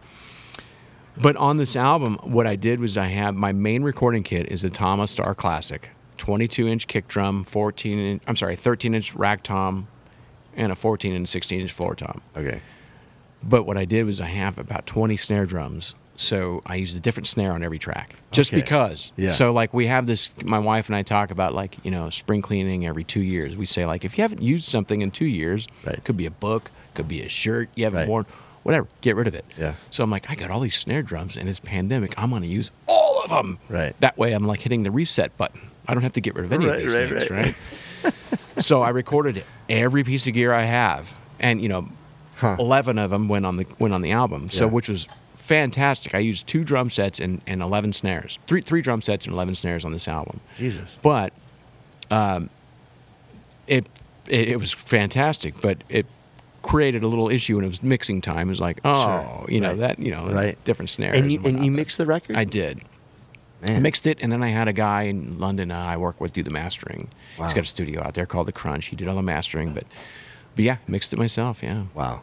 [1.16, 4.62] but on this album, what I did was I have my main recording kit is
[4.62, 9.42] a Tama Star Classic, 22 inch kick drum, 14 inch, I'm sorry, 13 inch rack
[9.42, 9.88] tom,
[10.56, 12.20] and a 14 and 16 inch floor tom.
[12.36, 12.60] okay.
[13.42, 15.94] But what I did was I have about 20 snare drums.
[16.16, 18.60] So I used a different snare on every track just Okay.
[18.60, 19.12] because.
[19.16, 19.30] Yeah.
[19.30, 22.42] So like we have this my wife and I talk about like, you know, spring
[22.42, 23.56] cleaning every 2 years.
[23.56, 25.94] We say like if you haven't used something in 2 years, Right.
[25.94, 28.08] it could be a book, could be a shirt you haven't Right.
[28.08, 28.26] worn,
[28.64, 29.44] whatever, get rid of it.
[29.56, 29.74] Yeah.
[29.92, 32.12] So I'm like I got all these snare drums and it's pandemic.
[32.18, 33.60] I'm going to use all of them.
[33.68, 33.94] Right.
[34.00, 35.67] That way I'm like hitting the reset button.
[35.88, 37.54] I don't have to get rid of any Right, of these right, things, right.
[38.04, 38.14] right?
[38.62, 41.88] so I recorded every piece of gear I have, and you know,
[42.36, 42.56] Huh.
[42.58, 44.50] eleven of them went on the went on the album.
[44.50, 44.70] So Yeah.
[44.72, 46.14] which was fantastic.
[46.14, 49.54] I used two drum sets and, and eleven snares, three three drum sets and eleven
[49.54, 50.40] snares on this album.
[50.56, 50.98] Jesus.
[51.02, 51.32] But
[52.10, 52.50] um,
[53.66, 53.86] it,
[54.28, 56.06] it it was fantastic, but it
[56.62, 58.48] created a little issue when it was mixing time.
[58.48, 59.46] It was like, oh, Sure.
[59.48, 59.78] you know Right.
[59.80, 60.62] that you know Right.
[60.64, 61.16] different snares.
[61.16, 61.64] And you and whatnot.
[61.64, 62.36] you mixed the record.
[62.36, 62.80] I did
[63.66, 63.82] Man.
[63.82, 66.42] mixed it, and then I had a guy in London uh, I work with do
[66.42, 67.08] the mastering.
[67.38, 67.46] Wow.
[67.46, 68.86] He's got a studio out there called the Crunch.
[68.86, 69.84] He did all the mastering, but
[70.54, 71.62] but yeah, mixed it myself.
[71.62, 71.84] Yeah.
[71.94, 72.22] Wow.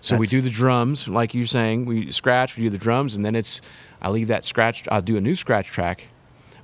[0.00, 1.84] So we do the drums, like you're saying.
[1.84, 3.60] We scratch, we do the drums, and then it's
[4.00, 4.84] I leave that scratch.
[4.90, 6.04] I'll do a new scratch track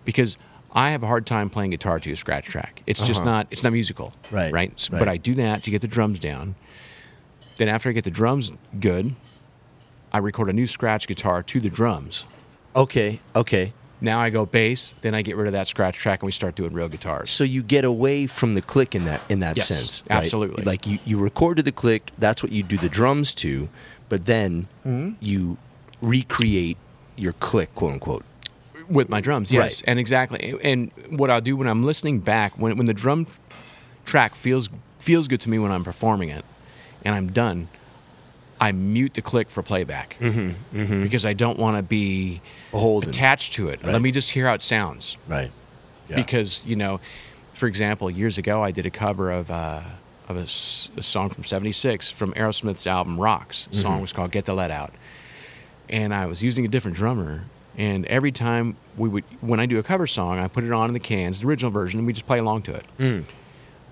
[0.05, 0.37] because
[0.73, 2.83] I have a hard time playing guitar to a scratch track.
[2.87, 3.31] It's just Uh-huh.
[3.31, 3.47] not.
[3.51, 4.13] It's not musical.
[4.31, 4.89] Right, Right.
[4.91, 4.99] Right.
[4.99, 6.55] But I do that to get the drums down.
[7.57, 9.15] Then after I get the drums good,
[10.13, 12.25] I record a new scratch guitar to the drums.
[12.75, 13.21] Okay.
[13.37, 13.73] Okay.
[14.01, 16.55] Now I go bass, then I get rid of that scratch track and we start
[16.57, 17.31] doing real guitars.
[17.31, 20.03] So you get away from the click in that in that Yes, sense.
[20.11, 20.25] right?
[20.25, 20.65] absolutely.
[20.65, 23.69] Like you, you record to the click, that's what you do the drums to,
[24.09, 25.15] but then Mm-hmm.
[25.21, 25.57] you
[26.03, 26.77] recreate
[27.17, 28.25] your click, quote unquote.
[28.89, 29.63] With my drums, yes.
[29.81, 29.83] Right.
[29.87, 30.59] And exactly.
[30.63, 33.27] And what I'll do when I'm listening back, when when the drum
[34.05, 34.69] track feels
[34.99, 36.45] feels good to me when I'm performing it
[37.05, 37.69] and I'm done,
[38.61, 40.17] I mute the click for playback.
[40.21, 42.41] Mm-hmm, Because I don't want to be
[42.71, 43.11] Beholden.
[43.11, 43.83] attached to it.
[43.83, 43.93] Right.
[43.93, 45.17] Let me just hear how it sounds.
[45.27, 45.51] Right.
[46.09, 46.17] Yeah.
[46.17, 47.01] because you know,
[47.55, 49.81] for example, years ago I did a cover of uh,
[50.29, 53.65] of a, s- a song from '76 from Aerosmith's album Rocks.
[53.65, 53.83] The Mm-hmm.
[53.83, 54.93] song was called "Get the Lead Out,"
[55.89, 57.45] and I was using a different drummer.
[57.77, 60.89] And every time we would, when I do a cover song, I put it on
[60.89, 62.85] in the cans, the original version, and we just play along to it.
[63.01, 63.25] Mm.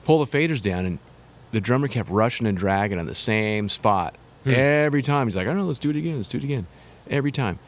[0.04, 0.98] Pull the faders down, and
[1.50, 4.14] the drummer kept rushing and dragging on the same spot
[4.45, 4.51] Hmm.
[4.51, 5.26] every time.
[5.26, 6.66] He's like, "I don't know, let's do it again, let's do it again,"
[7.09, 7.59] every time.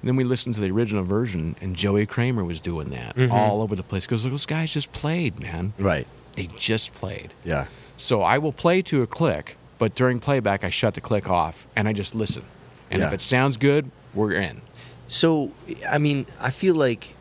[0.00, 3.32] And then we listened to the original version, and Joey Kramer was doing that Mm-hmm.
[3.32, 4.04] all over the place.
[4.04, 5.74] Because those guys just played, man.
[5.78, 6.06] right.
[6.34, 7.34] They just played.
[7.44, 7.66] Yeah.
[7.98, 11.66] So I will play to a click, but during playback, I shut the click off
[11.76, 12.42] and I just listen.
[12.90, 14.62] And if it sounds good, we're in.
[15.08, 15.52] So,
[15.88, 17.14] I mean, I feel like,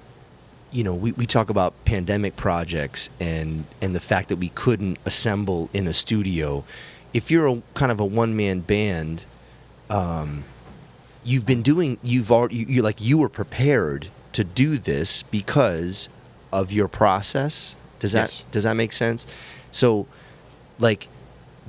[0.71, 4.97] you know, we, we talk about pandemic projects and and the fact that we couldn't
[5.05, 6.63] assemble in a studio.
[7.13, 9.25] If you're a kind of a one man band,
[9.89, 10.43] um,
[11.23, 16.07] you've been doing you've already you, you like you were prepared to do this because
[16.53, 17.75] of your process.
[17.99, 18.43] Does that Yes.
[18.51, 19.27] does that make sense?
[19.71, 20.07] So,
[20.79, 21.07] like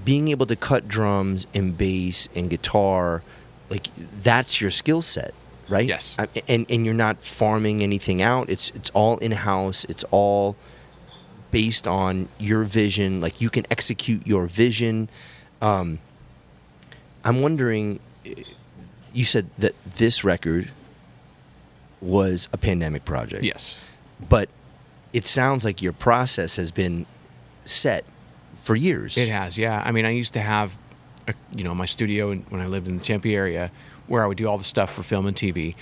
[0.05, 3.23] being able to cut drums and bass and guitar,
[3.69, 3.89] like
[4.23, 5.35] that's your skill set,
[5.69, 5.87] right?
[5.87, 6.15] Yes.
[6.19, 8.49] I- And and you're not farming anything out.
[8.49, 9.85] It's it's all in house.
[9.89, 10.57] It's all
[11.51, 13.21] based on your vision.
[13.21, 15.11] Like you can execute your vision.
[15.63, 15.99] Um,
[17.25, 18.01] I'm wondering.
[18.27, 18.35] eh,
[19.15, 20.71] You said that this record
[22.01, 23.45] was a pandemic project.
[23.45, 23.77] Yes.
[24.29, 24.49] But
[25.13, 27.05] it sounds like your process has been
[27.65, 28.05] set
[28.55, 29.17] for years.
[29.19, 29.83] It has, yeah.
[29.85, 30.79] I mean, I used to have,
[31.29, 33.71] a, you know, my studio when I lived in the Tempe area
[34.07, 35.75] where I would do all the stuff for film and TV.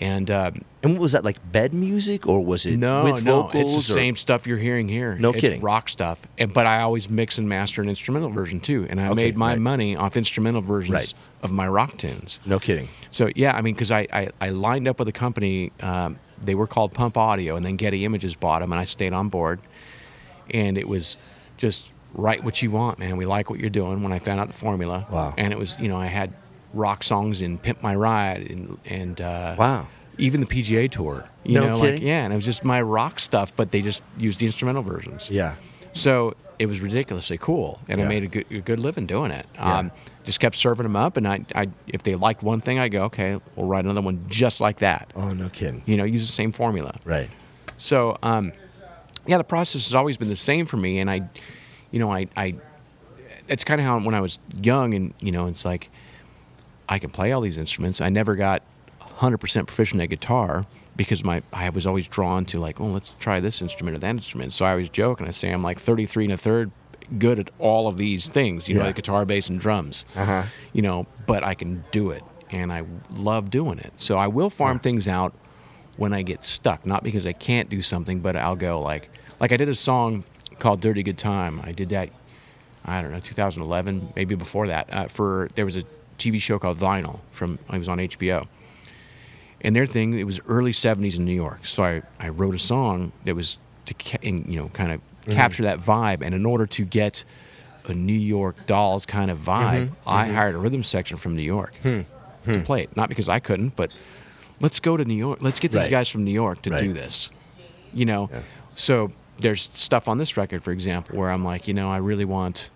[0.00, 3.42] And um, And what was that like bed music or was it no, with no,
[3.42, 3.76] vocals?
[3.76, 5.16] it's the or- same stuff you're hearing here.
[5.18, 5.60] No it's kidding.
[5.60, 6.18] rock stuff.
[6.38, 9.36] And but I always mix and master an instrumental version too, and I Okay, made
[9.36, 9.58] my right.
[9.60, 11.14] money off instrumental versions Right.
[11.42, 12.38] of my rock tunes.
[12.46, 12.88] No kidding.
[13.10, 15.72] So yeah, I mean, because I, I I lined up with a company.
[15.80, 19.12] Um, they were called Pump Audio, and then Getty Images bought them, and I stayed
[19.12, 19.60] on board.
[20.50, 21.16] And it was
[21.56, 23.16] just write what you want, man.
[23.16, 24.02] We like what you're doing.
[24.02, 25.34] When I found out the formula, Wow.
[25.38, 26.32] And it was you know I had
[26.74, 29.86] rock songs in Pimp My Ride and and uh, Wow.
[30.18, 31.28] even the PGA Tour.
[31.44, 31.94] You No know, kidding?
[31.94, 34.82] like yeah, and it was just my rock stuff, but they just used the instrumental
[34.82, 35.28] versions.
[35.30, 35.56] Yeah.
[35.92, 38.06] So it was ridiculously cool, and Yeah.
[38.06, 39.44] I made a good, a good living doing it.
[39.54, 39.78] Yeah.
[39.78, 39.90] Um,
[40.22, 43.02] just kept serving them up, and I, I, if they liked one thing, I go,
[43.04, 45.12] okay, we'll write another one just like that.
[45.16, 45.82] Oh, no kidding.
[45.84, 46.98] You know, use the same formula.
[47.04, 47.28] Right.
[47.76, 48.52] So, um,
[49.26, 51.28] yeah, the process has always been the same for me, and I,
[51.90, 52.54] you know, I, I,
[53.48, 55.90] it's kind of how when I was young, and you know, it's like
[56.88, 58.00] I can play all these instruments.
[58.00, 58.62] I never got
[59.00, 60.66] 100% proficient at guitar
[60.96, 64.10] because my I was always drawn to like, oh, let's try this instrument or that
[64.10, 64.54] instrument.
[64.54, 66.70] So I always joke and I say I'm like 33 and a third
[67.18, 70.06] good at all of these things, you know, like guitar, bass, and drums.
[70.14, 70.44] Uh-huh.
[70.72, 73.92] You know, but I can do it, and I love doing it.
[73.96, 75.34] So I will farm things out
[75.96, 79.10] when I get stuck, not because I can't do something, but I'll go like,
[79.40, 80.24] like I did a song
[80.58, 82.10] called "Dirty Good Time." I did that,
[82.84, 84.92] I don't know, 2011, maybe before that.
[84.92, 85.84] Uh, for there was a
[86.18, 88.46] TV show called Vinyl from it was on HBO,
[89.60, 91.66] and their thing it was early 70s in New York.
[91.66, 95.00] So I I wrote a song that was to ca- in, you know kind of
[95.00, 95.32] mm-hmm.
[95.32, 97.24] capture that vibe, and in order to get
[97.86, 100.08] a New York Dolls kind of vibe, mm-hmm.
[100.08, 100.34] I mm-hmm.
[100.34, 102.00] hired a rhythm section from New York hmm.
[102.46, 102.60] to hmm.
[102.62, 102.96] play it.
[102.96, 103.92] Not because I couldn't, but
[104.60, 105.40] let's go to New York.
[105.42, 105.90] Let's get these Right.
[105.90, 107.30] guys from New York to do this.
[107.92, 108.30] You know,
[108.74, 112.24] so there's stuff on this record, for example, where I'm like, you know, I really
[112.24, 112.70] want.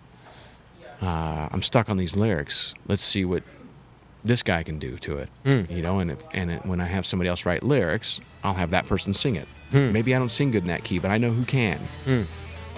[1.01, 2.73] Uh, I'm stuck on these lyrics.
[2.87, 3.43] Let's see what
[4.23, 5.29] this guy can do to it.
[5.45, 5.61] Hmm.
[5.71, 8.71] You know, and if, and it, when I have somebody else write lyrics, I'll have
[8.71, 9.47] that person sing it.
[9.71, 9.91] Hmm.
[9.93, 11.77] Maybe I don't sing good in that key, but I know who can.
[12.05, 12.23] Hmm.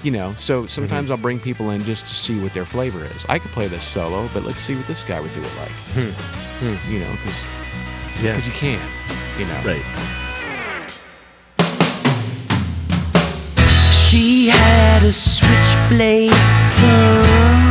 [0.03, 0.67] You know, so mm-hmm.
[0.67, 3.25] sometimes I'll bring people in just to see what their flavor is.
[3.29, 5.71] I could play this solo, but let's see what this guy would do it like.
[6.89, 7.43] You know, because
[8.23, 8.37] Yeah.
[8.43, 8.81] you can.
[9.37, 10.07] You know, Right.
[14.09, 16.33] She had a switchblade
[16.73, 17.70] tongue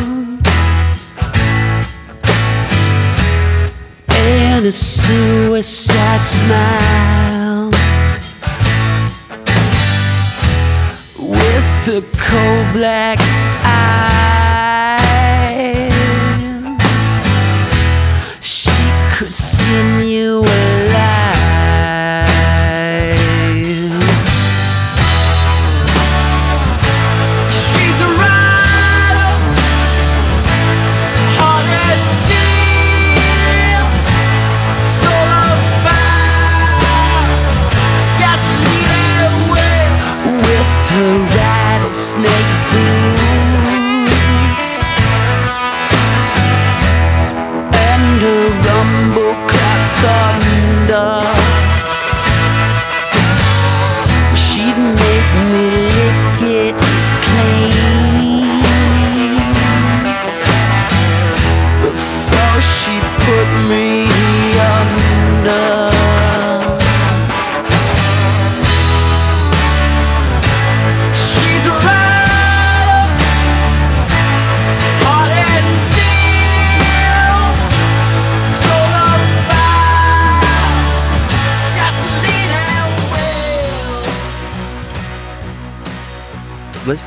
[4.61, 7.71] and a suicide smile
[11.19, 13.19] with a cold black
[13.65, 14.99] eye.
[18.43, 18.71] She
[19.15, 20.10] could skin you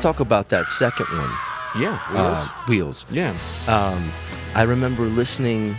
[0.03, 1.31] talk about that second one.
[1.75, 3.05] yeah, Uh, wheels.
[3.09, 3.33] yeah.
[3.67, 4.11] Um,
[4.53, 5.77] I remember listening,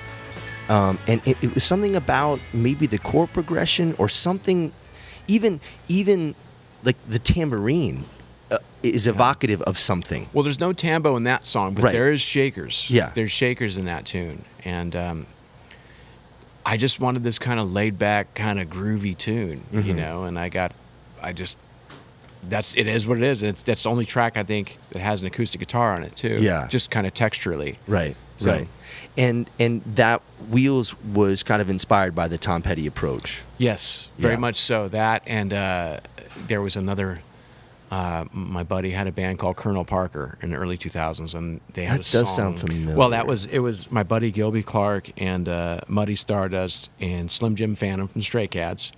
[0.68, 4.72] um, and it, it was something about maybe the chord progression or something,
[5.29, 6.35] even even
[6.83, 8.05] like the tambourine
[8.51, 10.29] uh, is evocative of something.
[10.33, 11.93] Well, there's no tambo in that song, but Right.
[11.93, 12.87] there is shakers.
[12.91, 13.11] Yeah.
[13.14, 15.27] there's shakers in that tune, and um,
[16.66, 19.97] I just wanted this kind of laid back, kind of groovy tune, you Mm-hmm.
[19.97, 20.25] know.
[20.25, 20.72] And I got,
[21.22, 21.59] I just,
[22.49, 23.43] that's it is what it is.
[23.43, 26.15] And it's that's the only track I think that has an acoustic guitar on it
[26.17, 26.39] too.
[26.41, 26.67] Yeah.
[26.69, 27.77] just kind of texturally.
[27.87, 28.69] Right, So- right,
[29.17, 33.43] and and that wheels was kind of inspired by the Tom Petty approach.
[33.59, 34.41] Yes, very Yeah.
[34.41, 34.89] much so.
[34.89, 36.01] That and uh,
[36.47, 37.21] there was another.
[37.91, 41.85] Uh, my buddy had a band called Colonel Parker in the early 2000s, and they
[41.85, 42.97] had That a does sound familiar.
[42.97, 43.61] Well, that was it.
[43.61, 48.49] Was my buddy Gilby Clarke and uh, Muddy Stardust and Slim Jim Phantom from Stray
[48.49, 48.91] Cats,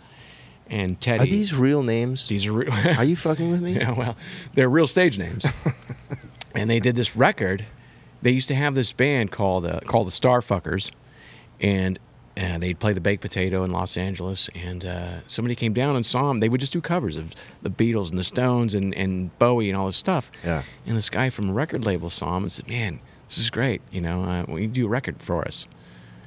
[0.68, 1.22] and Teddy.
[1.22, 2.28] Are these real names?
[2.28, 2.52] These are.
[2.52, 3.74] Re- Are you fucking with me?
[3.74, 4.16] yeah, well,
[4.54, 5.46] they're real stage names.
[6.54, 7.66] and they did this record.
[8.22, 10.90] They used to have this band called uh, called the Starfuckers,
[11.60, 11.98] and
[12.36, 16.04] and they'd play the baked potato in Los Angeles, and uh, somebody came down and
[16.04, 16.40] saw them.
[16.40, 19.78] They would just do covers of the Beatles and the Stones and, and Bowie and
[19.78, 20.30] all this stuff.
[20.44, 20.62] Yeah.
[20.86, 23.80] And this guy from a record label saw them and said, "Man, this is great.
[23.90, 25.66] You know, uh, will you do a record for us?"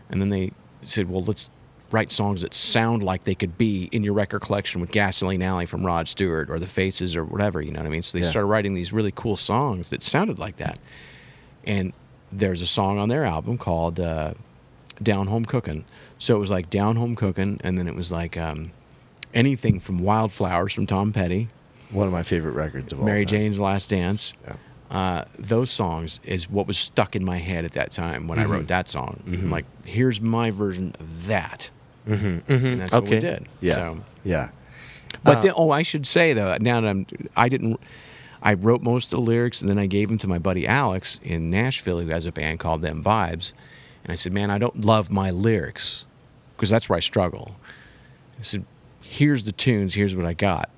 [0.10, 1.50] And then they said, "Well, let's
[1.92, 5.66] write songs that sound like they could be in your record collection with Gasoline Alley
[5.66, 8.04] from Rod Stewart or The Faces or whatever." You know what I mean?
[8.04, 8.30] So they Yeah.
[8.30, 10.80] started writing these really cool songs that sounded like that.
[11.66, 11.94] And
[12.32, 14.34] there's a song on their album called uh,
[15.02, 15.86] Down Home Cooking.
[16.20, 18.72] So it was like Down Home Cooking, and then it was like um,
[19.34, 21.50] anything from Wildflowers from Tom Petty,
[21.92, 23.28] One of my favorite records of all Mary time.
[23.28, 24.34] Jane's Last Dance.
[24.46, 24.56] Yeah.
[24.92, 28.52] Uh, those songs is what was stuck in my head at that time when Mm-hmm.
[28.52, 29.22] I wrote that song.
[29.28, 31.70] I'm like, here's my version of that.
[32.10, 32.52] Mm-hmm.
[32.66, 33.20] And that's what we Okay.
[33.20, 33.48] did.
[33.62, 33.76] Yeah.
[33.76, 34.50] So, Yeah.
[35.24, 37.06] but Uh, then, oh, I should say though, now that I'm,
[37.36, 37.80] I didn't,
[38.42, 41.20] I wrote most of the lyrics and then I gave them to my buddy Alex
[41.24, 43.54] in Nashville, who has a band called Them Vibes,
[44.04, 46.06] and I said, man, I don't love my lyrics
[46.56, 47.56] because that's where I struggle.
[48.40, 48.66] I said,
[49.02, 50.70] here's the tunes, here's what I got,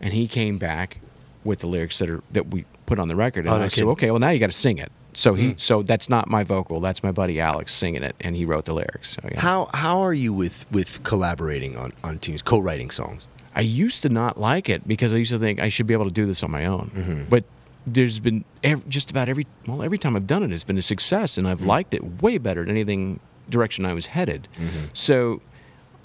[0.00, 0.98] and he came back
[1.44, 3.68] with the lyrics that are that we put on the record, and Oh, no I
[3.68, 4.92] said, okay, well now you got to sing it.
[5.16, 8.44] So he, so that's not my vocal, that's my buddy Alex singing it, and he
[8.44, 9.14] wrote the lyrics.
[9.14, 9.40] So yeah.
[9.40, 13.26] How how are you with with collaborating on on tunes, co-writing songs?
[13.54, 16.04] I used to not like it because I used to think I should be able
[16.04, 16.90] to do this on my own.
[16.94, 17.22] Mm-hmm.
[17.30, 17.44] But
[17.86, 20.82] there's been ev- just about every well every time I've done it, it's been a
[20.82, 21.66] success, and I've Mm-hmm.
[21.68, 24.48] liked it way better than anything direction I was headed.
[24.58, 24.86] Mm-hmm.
[24.92, 25.40] So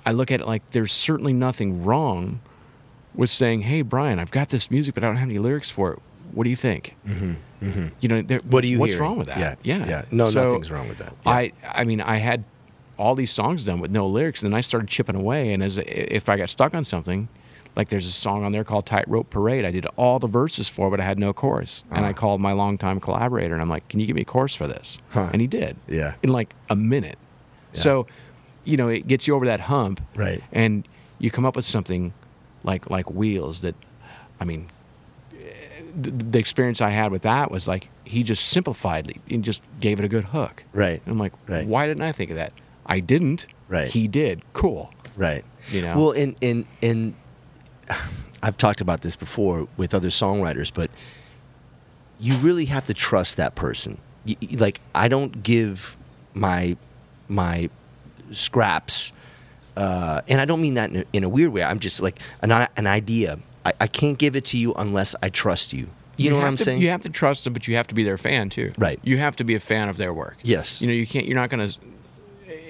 [0.05, 2.39] I look at it like there's certainly nothing wrong
[3.14, 5.91] with saying, "Hey, Brian, I've got this music, but I don't have any lyrics for
[5.93, 5.99] it.
[6.34, 7.88] What do you think?" Mm-hmm.
[7.99, 9.07] You know, there, What do you What's hearing?
[9.09, 9.38] wrong with that?
[9.38, 10.05] Yeah, yeah, yeah.
[10.11, 11.13] No, So nothing's wrong with that.
[11.25, 11.32] Yeah.
[11.32, 12.43] I I mean, I had
[12.97, 15.53] all these songs done with no lyrics, and then I started chipping away.
[15.53, 17.27] And as if I got stuck on something,
[17.75, 20.89] like there's a song on there called "Tightrope Parade," I did all the verses for,
[20.89, 21.84] but I had no chorus.
[21.91, 24.55] And I called my longtime collaborator, and I'm like, "Can you give me a chorus
[24.55, 25.29] for this?" Huh.
[25.32, 25.77] And he did.
[25.88, 26.15] Yeah.
[26.23, 27.17] in like a minute.
[27.73, 28.05] So,
[28.65, 30.43] you know, it gets you over that hump, Right.
[30.51, 30.86] And
[31.19, 32.13] you come up with something
[32.63, 33.75] like like Wheels that,
[34.39, 34.67] I mean,
[35.99, 39.61] the, the experience I had with that was like he just simplified it and just
[39.79, 40.63] gave it a good hook.
[40.73, 41.01] Right.
[41.05, 41.65] And I'm like, Right.
[41.65, 42.53] why didn't I think of that?
[42.85, 43.47] I didn't.
[43.69, 43.87] Right.
[43.89, 44.41] He did.
[44.53, 44.91] Cool.
[45.15, 45.45] Right.
[45.69, 45.97] You know?
[45.97, 47.15] Well, in in in
[48.43, 50.89] I've talked about this before with other songwriters, but
[52.19, 53.97] you really have to trust that person.
[54.25, 55.95] Y y- like I don't give
[56.33, 56.75] my
[57.27, 57.69] my
[58.31, 59.13] scraps,
[59.77, 61.63] uh, and I don't mean that in a, in a weird way.
[61.63, 63.39] I'm just like an an idea.
[63.66, 65.89] I, I can't give it to you unless I trust you.
[66.18, 66.82] You, know what I'm to- saying?
[66.82, 68.74] You have to trust them, but you have to be their fan too.
[68.78, 68.99] Right.
[69.03, 70.38] You have to be a fan of their work.
[70.43, 70.82] Yes.
[70.82, 71.26] You know, you can't.
[71.26, 71.78] You're not going to.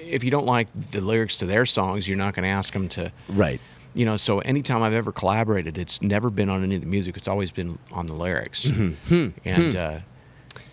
[0.06, 2.88] If you don't like the lyrics to their songs, you're not going to ask them
[2.90, 3.12] to.
[3.28, 3.60] Right.
[3.94, 7.16] You know, so anytime I've ever collaborated, it's never been on any of the music.
[7.16, 9.98] It's always been on the lyrics, and uh,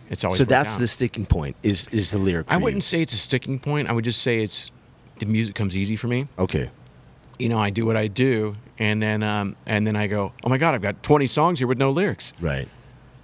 [0.09, 0.35] it's always.
[0.39, 0.43] Mm-hmm.
[0.43, 0.79] So that's out.
[0.79, 1.57] the sticking point.
[1.61, 2.47] Is is the lyric?
[2.49, 2.63] I for you.
[2.65, 3.89] wouldn't say it's a sticking point.
[3.89, 4.71] I would just say it's
[5.19, 6.27] the music comes easy for me.
[6.37, 6.69] Okay.
[7.39, 10.49] You know, I do what I do, and then um, and then I go, oh
[10.49, 12.67] my god, I've got 20 songs here with no lyrics, Right.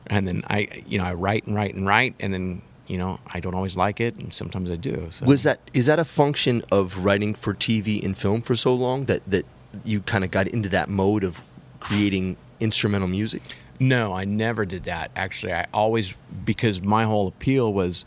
[0.08, 3.20] and then I, you know, I write and write and write, and then you know,
[3.28, 5.08] I don't always like it, and sometimes I do.
[5.12, 5.26] So.
[5.26, 9.06] Was that is that a function of writing for TV and film for so long
[9.06, 9.46] that that
[9.84, 11.42] you kind of got into that mode of
[11.80, 13.42] creating instrumental music?
[13.80, 15.12] No, I never did that.
[15.18, 16.14] Actually, I always
[16.46, 18.06] because my whole appeal was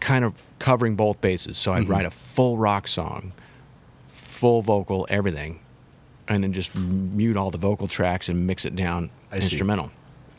[0.00, 1.56] kind of covering both bases.
[1.56, 1.90] So I'd Mm-hmm.
[1.92, 3.32] write a full rock song,
[4.36, 5.60] full vocal, everything,
[6.28, 9.90] and then just mute all the vocal tracks and mix it down I instrumental.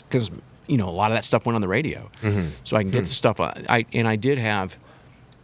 [0.09, 0.29] Because
[0.67, 2.49] you know a lot of that stuff went on the radio, Mm-hmm.
[2.63, 3.03] so I can get Hmm.
[3.05, 3.39] the stuff.
[3.39, 4.77] I I- and I did have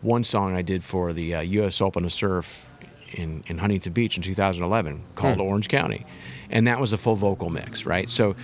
[0.01, 1.79] one song I did for the uh, U.S.
[1.81, 2.67] Open of Surf
[3.13, 5.41] in, in Huntington Beach in 2011 called Hmm.
[5.41, 6.05] Orange County,
[6.49, 8.09] and that was a full vocal mix, right?
[8.09, 8.35] So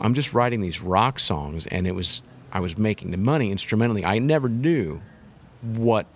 [0.00, 2.22] I'm just writing these rock songs, and it was
[2.52, 4.04] I was making the money instrumentally.
[4.04, 5.00] I never knew
[5.62, 6.06] what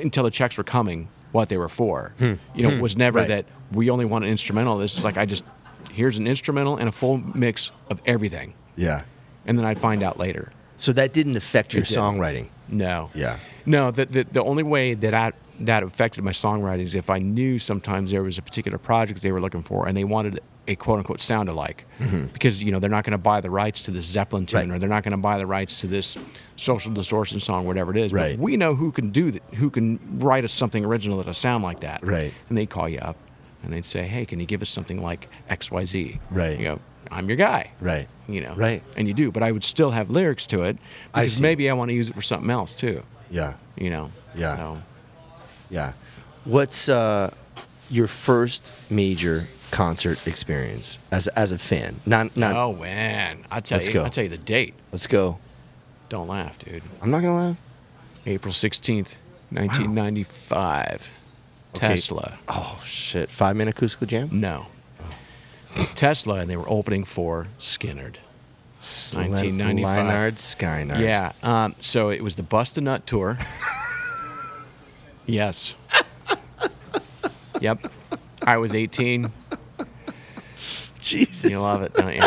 [0.00, 2.12] until the checks were coming what they were for.
[2.20, 3.30] You know, it was never Hmm.
[3.30, 3.46] Right.
[3.46, 4.78] that we only want an instrumental.
[4.78, 5.44] This is like I just
[5.92, 9.02] here's an instrumental and a full mix of everything, Yeah.
[9.46, 10.52] and then I'd find out later.
[10.76, 11.98] So that didn't affect your didn't.
[12.02, 12.48] songwriting.
[12.68, 13.10] No.
[13.14, 13.38] Yeah.
[13.66, 17.18] No, the, the, the only way that I, that affected my songwriting is if I
[17.18, 20.40] knew sometimes there was a particular project they were looking for and they wanted
[20.70, 21.84] a quote unquote sound alike.
[22.32, 24.70] Because, you know, they're not going to buy the rights to this Zeppelin tune Mm-hmm.
[24.70, 24.76] Right.
[24.76, 26.16] or they're not going to buy the rights to this
[26.56, 28.12] social distortion song, whatever it is.
[28.12, 28.36] Right.
[28.36, 31.62] But we know who can do that, who can write us something original that'll sound
[31.64, 32.04] like that.
[32.04, 32.32] Right.
[32.48, 33.16] And they'd call you up
[33.62, 36.18] and they'd say, hey, can you give us something like XYZ?
[36.30, 36.58] Right.
[36.58, 38.08] You go, I'm your guy Right.
[38.28, 38.54] you know.
[38.54, 38.82] Right.
[38.96, 40.76] And you do, but I would still have lyrics to it
[41.12, 41.42] because see.
[41.42, 43.02] maybe I want to use it for something else too.
[43.30, 43.54] Yeah.
[43.76, 44.10] You know.
[44.34, 44.56] Yeah.
[44.56, 44.82] So,
[45.70, 45.92] Yeah.
[46.44, 47.34] What's uh,
[47.90, 52.00] your first major concert experience as as a fan?
[52.06, 52.56] Not not.
[52.56, 54.04] oh man, I tell Let's you, go.
[54.04, 54.74] I tell you the date.
[54.92, 55.38] Let's go.
[56.08, 56.82] Don't laugh, dude.
[57.00, 57.56] I'm not gonna laugh.
[58.26, 59.16] April sixteenth,
[59.50, 61.10] 1995.
[61.74, 61.88] Okay.
[61.88, 62.38] Tesla.
[62.48, 63.30] Oh shit!
[63.30, 64.28] Five minute acoustical jam.
[64.32, 64.66] No.
[65.94, 68.16] Tesla, and they were opening for Skynyrd.
[68.80, 70.06] 1995.
[70.06, 71.00] Lynyrd Skynyrd.
[71.00, 71.32] Yeah.
[71.42, 73.38] Um, so it was the Bust a Nut tour.
[75.26, 75.74] yes.
[77.60, 77.92] yep.
[78.42, 79.32] I was 18.
[81.00, 81.50] Jesus.
[81.50, 82.22] You love it, don't you?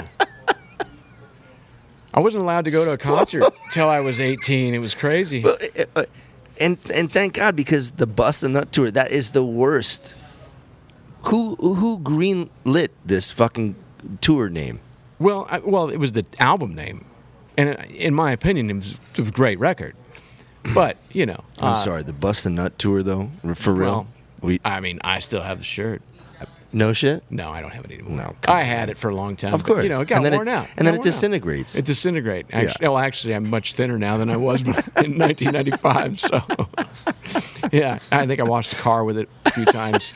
[2.13, 4.75] I wasn't allowed to go to a concert till I was 18.
[4.75, 5.41] It was crazy.
[5.43, 6.03] Well, uh, uh,
[6.59, 10.15] and and thank God because the Bust a Nut tour that is the worst.
[11.23, 13.75] Who who green lit this fucking
[14.21, 14.79] tour name?
[15.17, 17.05] Well, I, well, it was the album name,
[17.57, 19.95] and uh, in my opinion, it was, it was a great record.
[20.75, 24.07] But you know, I'm uh, sorry, the Bust a Nut tour though, for real.
[24.43, 26.01] We I mean, I still have the shirt.
[26.71, 27.23] no shit.
[27.29, 28.17] No, I don't have it anymore.
[28.17, 29.53] No, I had it for a long time.
[29.53, 30.67] Of but, course, you know, it got and then worn it, out.
[30.77, 31.03] and then it worn out.
[31.03, 31.75] disintegrates.
[31.75, 32.49] It disintegrates.
[32.51, 34.67] Actually, well, actually, I'm much thinner now than I was in
[35.17, 36.19] 1995.
[36.19, 36.41] So,
[37.71, 40.13] yeah, I think I washed the car with it a few times.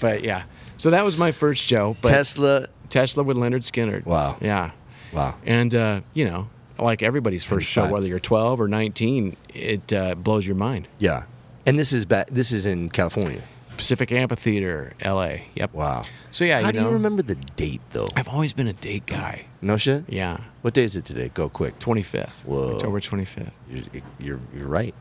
[0.00, 0.44] But yeah,
[0.78, 1.96] so that was my first show.
[2.02, 2.66] But Tesla.
[2.88, 4.06] Tesla with Lynyrd Skynyrd.
[4.06, 4.36] Wow.
[4.40, 4.70] Yeah,
[5.12, 5.34] Wow.
[5.44, 10.14] and uh, you know, like everybody's first show, whether you're 12 or 19, it uh,
[10.14, 10.86] blows your mind.
[10.98, 11.24] Yeah.
[11.66, 12.28] And this is back.
[12.30, 13.42] This is in California.
[13.76, 15.48] Pacific Amphitheater, L.A.
[15.54, 15.74] Yep.
[15.74, 16.04] Wow.
[16.30, 18.08] So yeah, How you do know, you remember the date though?
[18.16, 19.46] I've always been a date guy.
[19.60, 20.04] No shit.
[20.08, 20.38] Yeah.
[20.62, 21.30] What day is it today?
[21.34, 21.78] Go quick.
[21.78, 22.44] 25th.
[22.46, 22.76] Whoa.
[22.76, 23.50] October 25th.
[23.68, 23.82] You're
[24.18, 24.94] you're, you're right.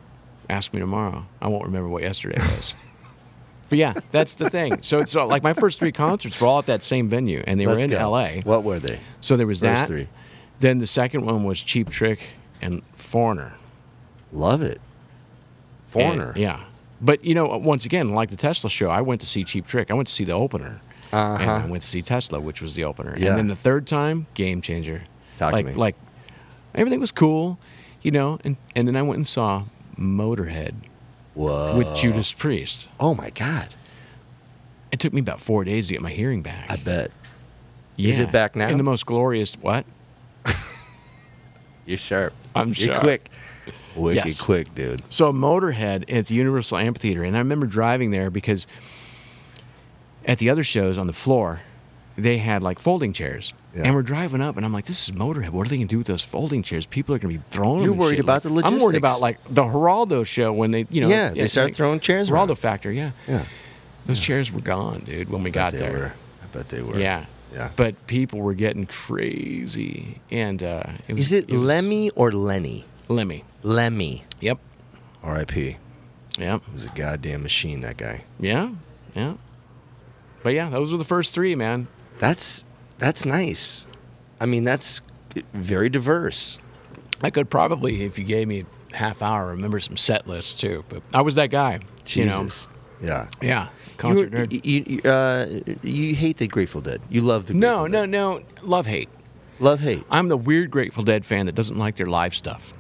[0.50, 1.26] Ask me tomorrow.
[1.42, 2.74] I won't remember what yesterday was.
[3.70, 4.80] but yeah, that's the thing.
[4.82, 7.60] So it's all- like my first three concerts were all at that same venue, and
[7.60, 8.10] they Let's were in go.
[8.12, 8.42] LA.
[8.42, 9.00] What were they?
[9.22, 9.88] So there was First that.
[9.88, 10.08] three.
[10.60, 12.20] Then the second one was Cheap Trick
[12.62, 13.54] and Foreigner.
[14.32, 14.82] Love it.
[16.02, 16.30] Foreigner.
[16.30, 16.60] And- yeah.
[17.02, 19.92] But you know, once again, like the Tesla show, I went to see Cheap Trick.
[19.92, 20.80] I went to see the opener.
[21.12, 21.62] And Uh-huh.
[21.64, 23.16] I went to see Tesla, which was the opener.
[23.18, 23.30] Yeah.
[23.30, 25.04] And then the third time, Game Changer.
[25.38, 25.74] Talk to like, me.
[25.74, 25.96] Like
[26.74, 27.58] everything was cool,
[28.02, 29.64] you know, and, and then I went and saw
[30.00, 30.74] Motorhead
[31.34, 31.78] Whoa.
[31.78, 32.88] with Judas Priest.
[33.00, 33.76] Oh my God.
[34.92, 36.66] It took me about four days to get my hearing back.
[36.70, 37.12] I bet.
[37.98, 38.10] yeah.
[38.10, 38.70] Is it back now?
[38.70, 39.86] In the most glorious what?
[41.86, 42.34] You're sharp.
[42.56, 43.02] I'm You're sharp.
[43.02, 43.30] quick.
[43.96, 44.42] Wicked Yes.
[44.42, 45.02] quick, dude.
[45.10, 48.68] So Motorhead at the Universal Amphitheater, and I remember driving there because
[50.26, 51.62] at the other shows on the floor,
[52.18, 53.54] they had like folding chairs.
[53.76, 53.84] Yeah.
[53.84, 55.50] And we're driving up, and I'm like, "This is Motorhead.
[55.50, 56.86] What are they gonna do with those folding chairs?
[56.86, 58.82] People are gonna be throwing." You're worried about the logistics.
[58.82, 62.00] I'm worried about like the Geraldo show when they, you know, Yeah, they start throwing
[62.00, 62.56] chairs Geraldo around.
[62.56, 63.12] Factor, yeah.
[63.28, 63.44] Yeah.
[64.06, 65.92] Those chairs were gone, dude, when we got they there.
[65.92, 66.12] were.
[66.44, 66.98] I bet they were.
[66.98, 67.26] Yeah.
[67.54, 67.70] Yeah.
[67.76, 72.86] But people were getting crazy, and uh, it was, Is it, was Lemmy or Lenny?
[73.08, 73.44] Lemmy.
[73.66, 74.24] Lemmy.
[74.42, 74.60] Yep.
[75.24, 75.78] R.I.P.
[76.38, 76.62] Yep.
[76.68, 77.82] He was a goddamn machine.
[77.82, 78.24] That guy.
[78.40, 78.70] Yeah.
[79.16, 79.34] Yeah.
[80.44, 81.88] But yeah, those were the first three, man.
[82.20, 82.64] That's
[83.00, 83.86] that's nice.
[84.40, 85.02] I mean, that's
[85.54, 86.60] very diverse.
[87.22, 90.84] I could probably, if you gave me a half hour, remember some set lists too.
[90.88, 91.80] But I was that guy.
[92.04, 92.68] Jesus.
[93.02, 93.02] Yeah.
[93.02, 93.28] You know?
[93.42, 93.64] Yeah.
[93.64, 94.66] You, Concert were- nerd.
[94.66, 97.02] you, you, uh, you hate the Grateful Dead.
[97.10, 98.10] You love the No, Grateful no, Dead.
[98.62, 98.68] no.
[98.70, 99.10] Love hate.
[99.60, 100.04] Love hate.
[100.12, 102.74] I'm the weird Grateful Dead fan that doesn't like their live stuff.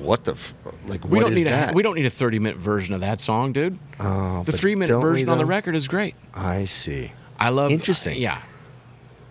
[0.00, 0.54] What the f-
[0.86, 1.04] like?
[1.04, 1.72] We what don't is need that?
[1.72, 3.78] a we don't need a 30 minute version of that song, dude.
[3.98, 6.14] Oh, the three minute version on the record is great.
[6.34, 7.12] I see.
[7.38, 8.20] I love Interesting.
[8.20, 8.42] yeah,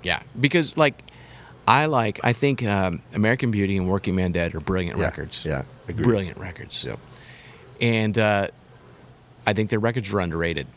[0.04, 0.22] yeah.
[0.40, 1.02] Because like,
[1.68, 2.20] I like.
[2.24, 5.46] I think um, American Beauty and Working Man Dead are brilliant Yeah, records.
[5.46, 6.04] yeah, agreed.
[6.06, 6.84] brilliant records.
[6.84, 7.00] Yep.
[7.82, 8.48] And uh,
[9.46, 10.68] I think their records are underrated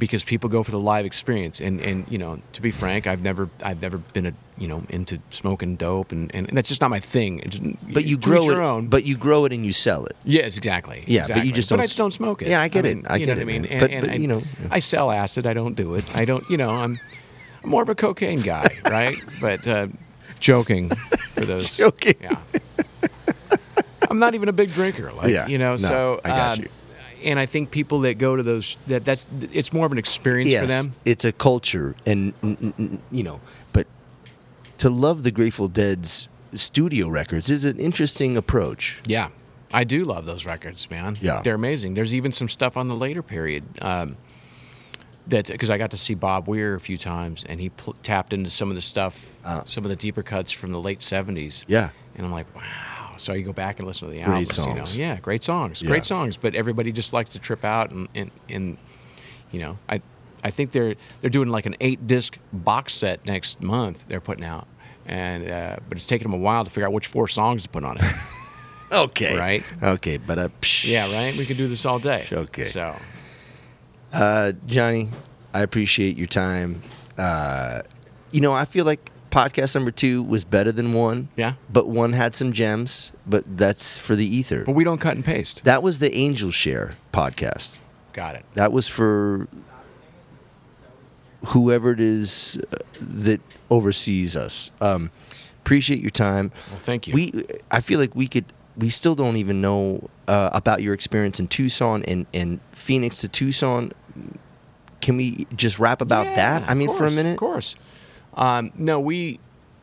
[0.00, 1.60] because people go for the live experience.
[1.60, 4.82] And and you know, to be frank, I've never I've never been a you know
[4.88, 7.40] into smoking dope, and, and, that's just not my thing.
[7.48, 7.62] Just-
[7.94, 8.64] But you grow your it.
[8.64, 8.88] own.
[8.88, 10.16] But you grow it and you sell it.
[10.24, 11.04] Yes, exactly.
[11.06, 12.48] Yeah, but you just don't I s- just don't smoke it.
[12.48, 13.06] Yeah, I get mean, it.
[13.10, 13.62] I you get know it, what I mean.
[13.62, 13.70] man.
[13.70, 14.68] And, But- and but, you know, yeah.
[14.72, 15.46] I sell acid.
[15.46, 16.04] I don't do it.
[16.16, 16.44] I don't.
[16.50, 16.98] You know, I'm,
[17.62, 19.16] I'm more of a cocaine guy, right?
[19.40, 19.86] but uh,
[20.40, 20.90] joking
[21.34, 21.76] for those.
[21.78, 22.16] Joking.
[22.20, 22.36] Yeah.
[24.10, 25.12] I'm not even a big drinker.
[25.12, 26.70] Like Yeah, you know, no, so I got um, you.
[27.24, 30.50] And I think people that go to those that that's it's more of an experience
[30.50, 30.94] yes, for them.
[31.04, 32.32] it's a culture, and
[33.10, 33.40] you know,
[33.72, 33.86] but
[34.78, 39.00] to love the Grateful Dead's studio records is an interesting approach.
[39.06, 39.28] Yeah,
[39.72, 41.16] I do love those records, man.
[41.20, 41.42] Yeah.
[41.42, 41.94] they're amazing.
[41.94, 44.16] There's even some stuff on the later period um,
[45.28, 48.32] that because I got to see Bob Weir a few times, and he pl- tapped
[48.32, 49.62] into some of the stuff, Uh.
[49.66, 51.64] some of the deeper cuts from the late '70s.
[51.68, 51.90] Yeah.
[52.16, 52.99] and I'm like, wow.
[53.16, 54.54] So you go back and listen to the Great albums.
[54.54, 54.96] songs.
[54.96, 55.12] You know?
[55.14, 55.88] Yeah, great songs, Yeah.
[55.88, 56.36] great songs.
[56.36, 58.76] But everybody just likes to trip out and, and, and
[59.50, 60.00] you know, I
[60.42, 64.04] I think they're they're doing like an eight disc box set next month.
[64.08, 64.66] They're putting out.
[65.06, 67.68] And uh, but it's taken them a while to figure out which four songs to
[67.68, 68.04] put on it.
[68.92, 69.36] Okay.
[69.38, 69.62] Right.
[69.80, 71.36] Okay, but uh, psh, Yeah, right.
[71.36, 72.26] We could do this all day.
[72.32, 72.66] Okay.
[72.70, 72.96] So
[74.12, 75.10] Uh, Johnny,
[75.54, 76.82] I appreciate your time.
[77.16, 77.82] Uh,
[78.32, 81.28] you know, I feel like podcast number two was better than one.
[81.36, 81.54] Yeah.
[81.72, 83.12] But one had some gems.
[83.26, 84.64] But that's for the ether.
[84.64, 85.64] But we don't cut and paste.
[85.64, 87.78] That was the Angel Share podcast.
[88.12, 88.44] Got it.
[88.54, 89.46] That was for
[91.48, 94.70] whoever it is uh, that oversees us.
[94.80, 95.10] Um,
[95.62, 96.52] appreciate your time.
[96.70, 97.14] Well, thank you.
[97.14, 98.44] We, I feel like we could.
[98.76, 103.28] We still don't even know uh, about your experience in Tucson and, and Phoenix to
[103.28, 103.92] Tucson.
[105.00, 106.70] Can we just rap about Yeah, that?
[106.70, 107.32] I mean, for a minute.
[107.32, 107.74] Of course.
[108.34, 109.40] Um, no, we.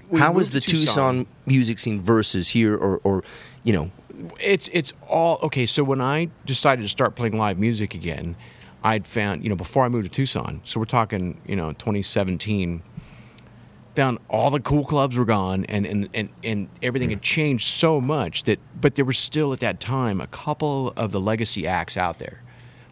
[0.10, 1.26] we How was the to Tucson.
[1.46, 3.24] music scene versus here, or, or
[3.64, 3.92] you know,
[4.40, 5.66] it's it's all okay.
[5.66, 8.36] So when I decided to start playing live music again,
[8.84, 10.62] I'd found you know before I moved to Tucson.
[10.64, 12.84] So we're talking you know 2017.
[13.96, 18.00] Found all the cool clubs were gone, and and and and everything had changed so
[18.00, 18.60] much that.
[18.80, 22.44] But there were still at that time a couple of the legacy acts out there,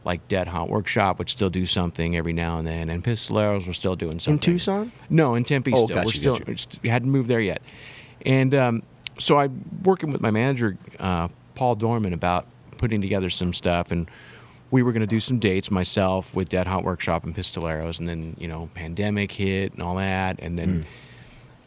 [0.06, 3.74] like Dead Hot Workshop would still do something every now and then, and Pistoleros were
[3.74, 4.91] still doing something in Tucson?
[5.10, 5.95] no, in Tempe Oh, still.
[5.95, 6.20] got We're you,
[6.58, 7.62] still we hadn't moved there yet,
[8.26, 8.84] and um,
[9.20, 12.45] so I'm working with my manager uh, Paul Dorman about
[12.78, 14.10] putting together some stuff, and
[14.72, 18.08] we were going to do some dates myself with Dead Hot Workshop and Pistoleros, and
[18.08, 20.82] then you know pandemic hit and all that, and then Hmm.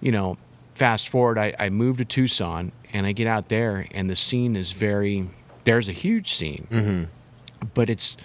[0.00, 0.36] you know
[0.74, 4.54] fast forward, I, I moved to Tucson, and I get out there, and the scene
[4.54, 5.28] is very
[5.64, 7.04] there's a huge scene, Mm-hmm.
[7.74, 8.16] But it's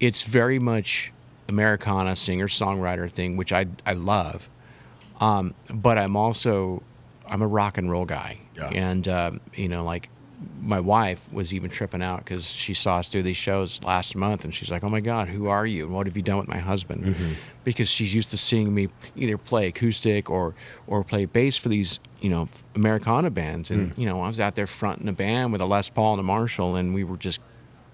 [0.00, 1.12] it's very much
[1.48, 4.48] Americana singer songwriter thing, which I I love.
[5.20, 6.82] Um, but I'm also
[7.28, 8.68] I'm a rock and roll guy, Yeah.
[8.70, 10.08] and um, you know like
[10.60, 14.44] my wife was even tripping out because she saw us do these shows last month,
[14.44, 15.84] and she's like, "Oh my God, who are you?
[15.86, 17.16] And what have you done with my husband?"
[17.62, 20.54] Because she's used to seeing me either play acoustic or
[20.86, 24.54] or play bass for these you know Americana bands, and you know I was out
[24.56, 27.40] there fronting a band with a Les Paul and a Marshall, and we were just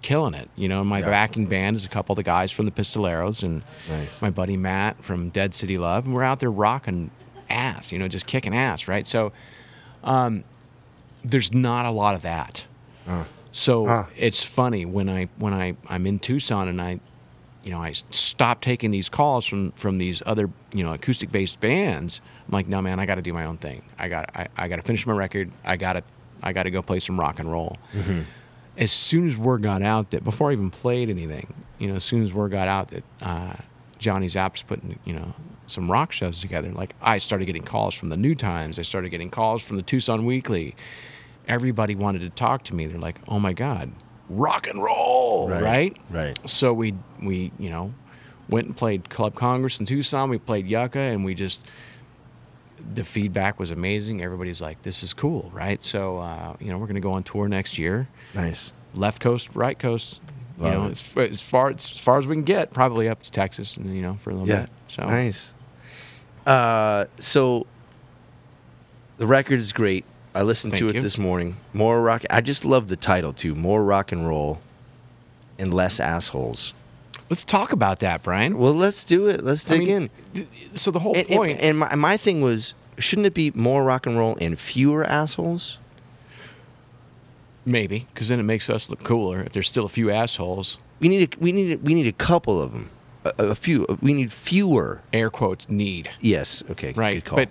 [0.03, 0.48] killing it.
[0.57, 1.07] You know, my Yeah.
[1.07, 4.20] backing band is a couple of the guys from the Pistoleros and Nice.
[4.22, 7.11] my buddy Matt from Dead City Love, and we're out there rocking
[7.48, 9.07] ass, you know, just kicking ass, right?
[9.07, 9.32] So,
[10.05, 10.44] um,
[11.24, 12.66] there's not a lot of that.
[13.53, 14.05] So Huh.
[14.16, 17.01] it's funny when I when I I'm in Tucson and I,
[17.64, 21.61] you know, I stop taking these calls from from these other you know acoustic based
[21.61, 22.20] bands.
[22.46, 23.82] I'm like, no man, I got to do my own thing.
[23.98, 25.51] I got I, I got to finish my record.
[25.64, 26.03] I got to
[26.42, 27.76] I got to go play some rock and roll
[28.76, 32.04] as soon as word got out that before I even played anything, you know, as
[32.04, 33.54] soon as word got out that uh,
[33.98, 35.34] Johnny Zapp's putting, you know,
[35.66, 39.10] some rock shows together, like I started getting calls from the New Times, I started
[39.10, 40.74] getting calls from the Tucson Weekly.
[41.46, 42.86] Everybody wanted to talk to me.
[42.86, 43.90] They're like, "Oh my God,
[44.28, 45.96] rock and roll!" Right?
[46.10, 46.38] Right.
[46.48, 47.92] So we we you know
[48.48, 50.28] went and played Club Congress in Tucson.
[50.30, 51.62] We played Yucca, and we just
[52.95, 54.22] the feedback was amazing.
[54.22, 55.81] Everybody's like, "This is cool," right?
[55.83, 58.72] So uh, you know, we're going to go on tour next year Nice.
[58.95, 60.20] left coast, right coast.
[60.59, 63.76] You know, as, as far as far as we can get, probably up to Texas,
[63.78, 64.61] and you know, for a little Yeah.
[64.62, 64.70] bit.
[64.89, 65.55] So Nice.
[66.47, 67.66] Uh, so
[69.16, 70.05] the record is great.
[70.35, 71.01] I listened to it you.
[71.01, 71.57] this morning.
[71.72, 72.24] More rock.
[72.31, 73.55] I just love the title too.
[73.55, 74.61] More rock and roll,
[75.59, 76.74] and less assholes.
[77.31, 78.59] let's talk about that, Brian.
[78.59, 79.43] Well, let's do it.
[79.43, 80.11] Let's I dig mean, in.
[80.74, 83.83] So the whole And, and, point, and my, my thing was, shouldn't it be more
[83.83, 85.78] rock and roll and fewer assholes?
[87.64, 89.43] maybe, because then it makes us look cooler.
[89.43, 92.12] If there's still a few assholes, We need a, we need a, we need a
[92.12, 92.91] couple of them.
[93.24, 93.87] A, a few.
[94.01, 95.03] We need fewer.
[95.12, 96.62] air quotes need Yes.
[96.70, 96.93] Okay.
[96.95, 97.16] right.
[97.16, 97.37] Good call.
[97.37, 97.51] But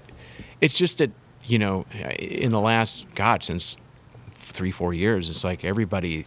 [0.61, 1.11] it's just that
[1.45, 1.85] you know,
[2.17, 3.77] in the last God since
[4.31, 6.25] three four years, it's like everybody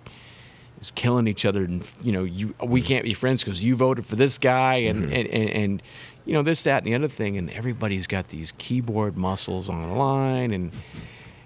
[0.83, 2.87] is killing each other, and you know, you we Mm-hmm.
[2.89, 5.83] can't be friends because you voted for this guy, and, and, and and
[6.26, 9.89] you know this that and the other thing, and everybody's got these keyboard muscles on
[9.89, 10.72] the line, and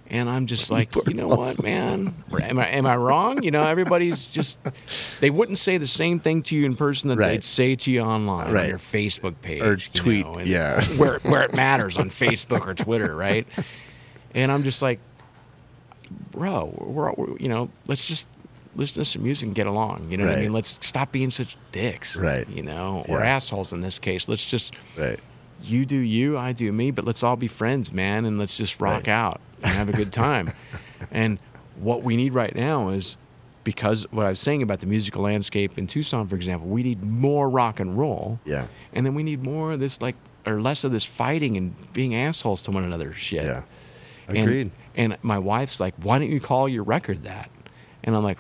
[0.08, 1.56] and I'm just like, Keyboard you know muscles.
[1.58, 2.14] what, man?
[2.40, 3.42] Am I am I wrong?
[3.42, 4.58] You know, everybody's just
[5.20, 7.28] they wouldn't say the same thing to you in person that Right.
[7.32, 8.64] they'd say to you online Right.
[8.64, 10.82] on your Facebook page Or you tweet, know, and yeah.
[10.96, 13.46] where where it matters on Facebook or Twitter, right?
[14.34, 15.00] And I'm just like,
[16.30, 18.26] bro, we're, we're you know, let's just
[18.76, 20.06] listen to some music and get along.
[20.10, 20.52] You know what I mean?
[20.52, 22.48] Let's stop being such dicks, Right.
[22.48, 23.36] You know, or Yeah.
[23.36, 24.28] assholes in this case.
[24.28, 25.18] Let's just right.
[25.62, 28.80] you do you, I do me, but let's all be friends, man, and let's just
[28.80, 29.08] rock Right.
[29.08, 30.52] out and have a good time.
[31.10, 31.38] and
[31.80, 33.16] what we need right now is
[33.64, 37.02] because what I was saying about the musical landscape in Tucson, for example, we need
[37.02, 38.38] more rock and roll.
[38.44, 38.66] Yeah.
[38.92, 40.14] And then we need more of this, like,
[40.46, 43.42] or less of this fighting and being assholes to one another shit.
[43.44, 43.62] Yeah.
[44.28, 44.70] And- Agreed.
[44.94, 47.50] And, my wife's like, why don't you call your record that?
[48.04, 48.38] And I'm like,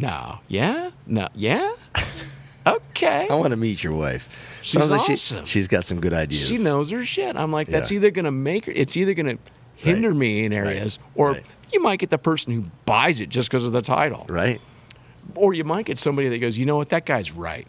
[0.00, 0.40] no.
[0.48, 0.90] Yeah?
[1.06, 1.28] No.
[1.34, 1.72] Yeah?
[2.66, 3.26] okay.
[3.30, 4.58] I want to meet your wife.
[4.62, 5.44] She's Sounds like awesome.
[5.44, 6.46] she, she's got some good ideas.
[6.48, 7.36] She knows her shit.
[7.36, 7.96] I'm like, that's Yeah.
[7.96, 8.72] either gonna make her.
[8.74, 9.38] It's either gonna
[9.76, 10.18] hinder Right.
[10.18, 11.44] me in areas, or Right.
[11.72, 14.60] you might get the person who buys it just because of the title, Right?
[15.34, 17.66] or you might get somebody that goes, you know what, that guy's right.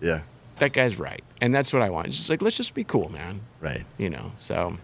[0.00, 0.22] Yeah.
[0.58, 2.08] That guy's right, and that's what I want.
[2.08, 3.40] It's just like let's just be cool, man.
[3.60, 3.84] Right.
[3.96, 4.32] You know.
[4.38, 4.76] So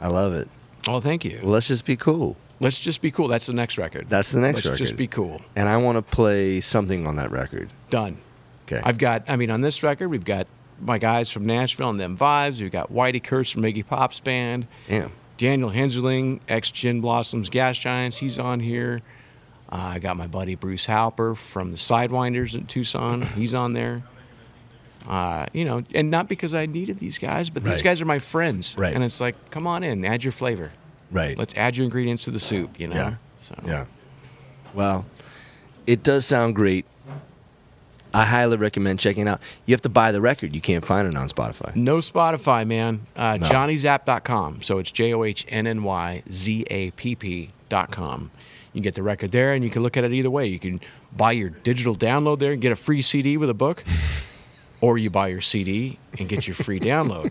[0.00, 0.48] I love it.
[0.88, 1.40] Oh, thank you.
[1.42, 2.36] Well, let's just be cool.
[2.60, 3.26] Let's just be cool.
[3.28, 4.08] That's the next record.
[4.08, 4.78] That's the next Let's record.
[4.78, 5.40] just be cool.
[5.56, 7.70] And I want to play something on that record.
[7.88, 8.18] Done.
[8.66, 8.80] Okay.
[8.84, 10.46] I've got, I mean, on this record, we've got
[10.78, 12.60] my guys from Nashville and them vibes.
[12.60, 14.66] We've got Whitey Kirst from Iggy Pop's band.
[14.88, 15.12] Damn.
[15.38, 18.18] Daniel Henzerling, ex Gin Blossoms Gas Giants.
[18.18, 19.00] He's on here.
[19.72, 23.22] Uh, I got my buddy Bruce Halper from the Sidewinders in Tucson.
[23.36, 24.02] He's on there.
[25.08, 28.18] Uh, you know, and not because I needed these guys, but these guys are my
[28.18, 28.76] friends.
[28.76, 28.94] Right.
[28.94, 30.72] And it's like, come on in, add your flavor.
[31.10, 31.36] Right.
[31.36, 32.78] Let's add your ingredients to the soup.
[32.78, 32.96] You know.
[32.96, 33.14] Yeah.
[33.38, 33.84] So Yeah.
[34.74, 35.04] Well,
[35.86, 36.86] it does sound great.
[38.12, 39.40] I highly recommend checking it out.
[39.66, 40.52] You have to buy the record.
[40.54, 41.74] You can't find it on Spotify.
[41.76, 43.06] No Spotify, man.
[43.14, 43.46] Uh, No.
[43.48, 44.62] JohnnyZapp.com.
[44.62, 48.30] So it's J O H N N Y Z A P P.com.
[48.72, 50.46] You can get the record there and you can look at it either way.
[50.46, 50.80] You can
[51.16, 53.82] buy your digital download there and get a free CD with a book,
[54.80, 57.30] or you buy your CD and get your free download.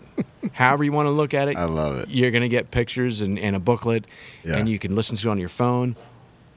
[0.52, 2.08] However, you want to look at it, I love it.
[2.10, 4.04] You're going to get pictures and, and a booklet,
[4.44, 4.56] Yeah.
[4.56, 5.96] and you can listen to it on your phone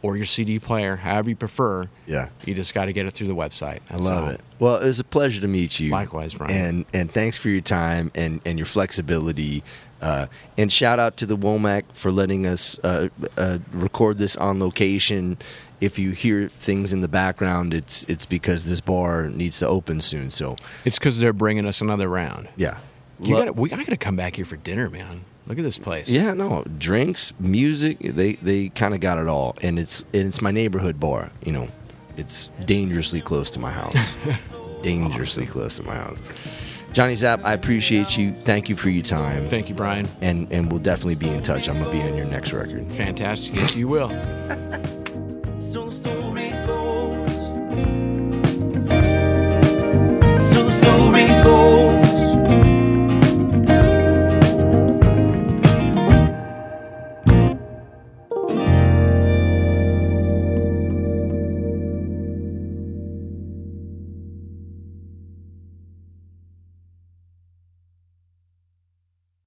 [0.02, 1.88] or your CD player, however you prefer.
[2.08, 2.30] Yeah.
[2.46, 3.80] You just got to get it through the website.
[3.90, 4.30] I love all.
[4.32, 4.42] it.
[4.60, 5.92] Well, it was a pleasure to meet you.
[5.92, 6.52] Likewise, Brian.
[6.54, 9.64] And and thanks for your time and and your flexibility.
[10.02, 10.26] Uh,
[10.58, 13.08] and shout out to the Womack for letting us uh,
[13.38, 15.38] uh, record this on location.
[15.80, 20.02] If you hear things in the background, it's it's because this bar needs to open
[20.02, 20.30] soon.
[20.32, 22.50] So It's because they're bringing us another round.
[22.58, 22.80] yeah,
[23.24, 25.26] you got we I gotta come back here for dinner, man.
[25.48, 26.10] Look at this place.
[26.10, 28.00] Yeah, no drinks, music.
[28.00, 31.32] They they kind of got it all, and it's and it's my neighborhood bar.
[31.46, 31.68] You know,
[32.18, 33.96] it's dangerously close to my house.
[34.82, 35.54] dangerously awesome.
[35.54, 36.22] close to my house.
[36.92, 38.34] Johnny Zapp, I appreciate you.
[38.34, 39.50] Thank you for your time.
[39.50, 40.08] Thank you, Brian.
[40.22, 41.68] And and we'll definitely be in touch.
[41.68, 42.92] I'm gonna be on your next record.
[42.94, 43.56] Fantastic.
[43.56, 44.10] Yes, you will.
[45.64, 45.90] So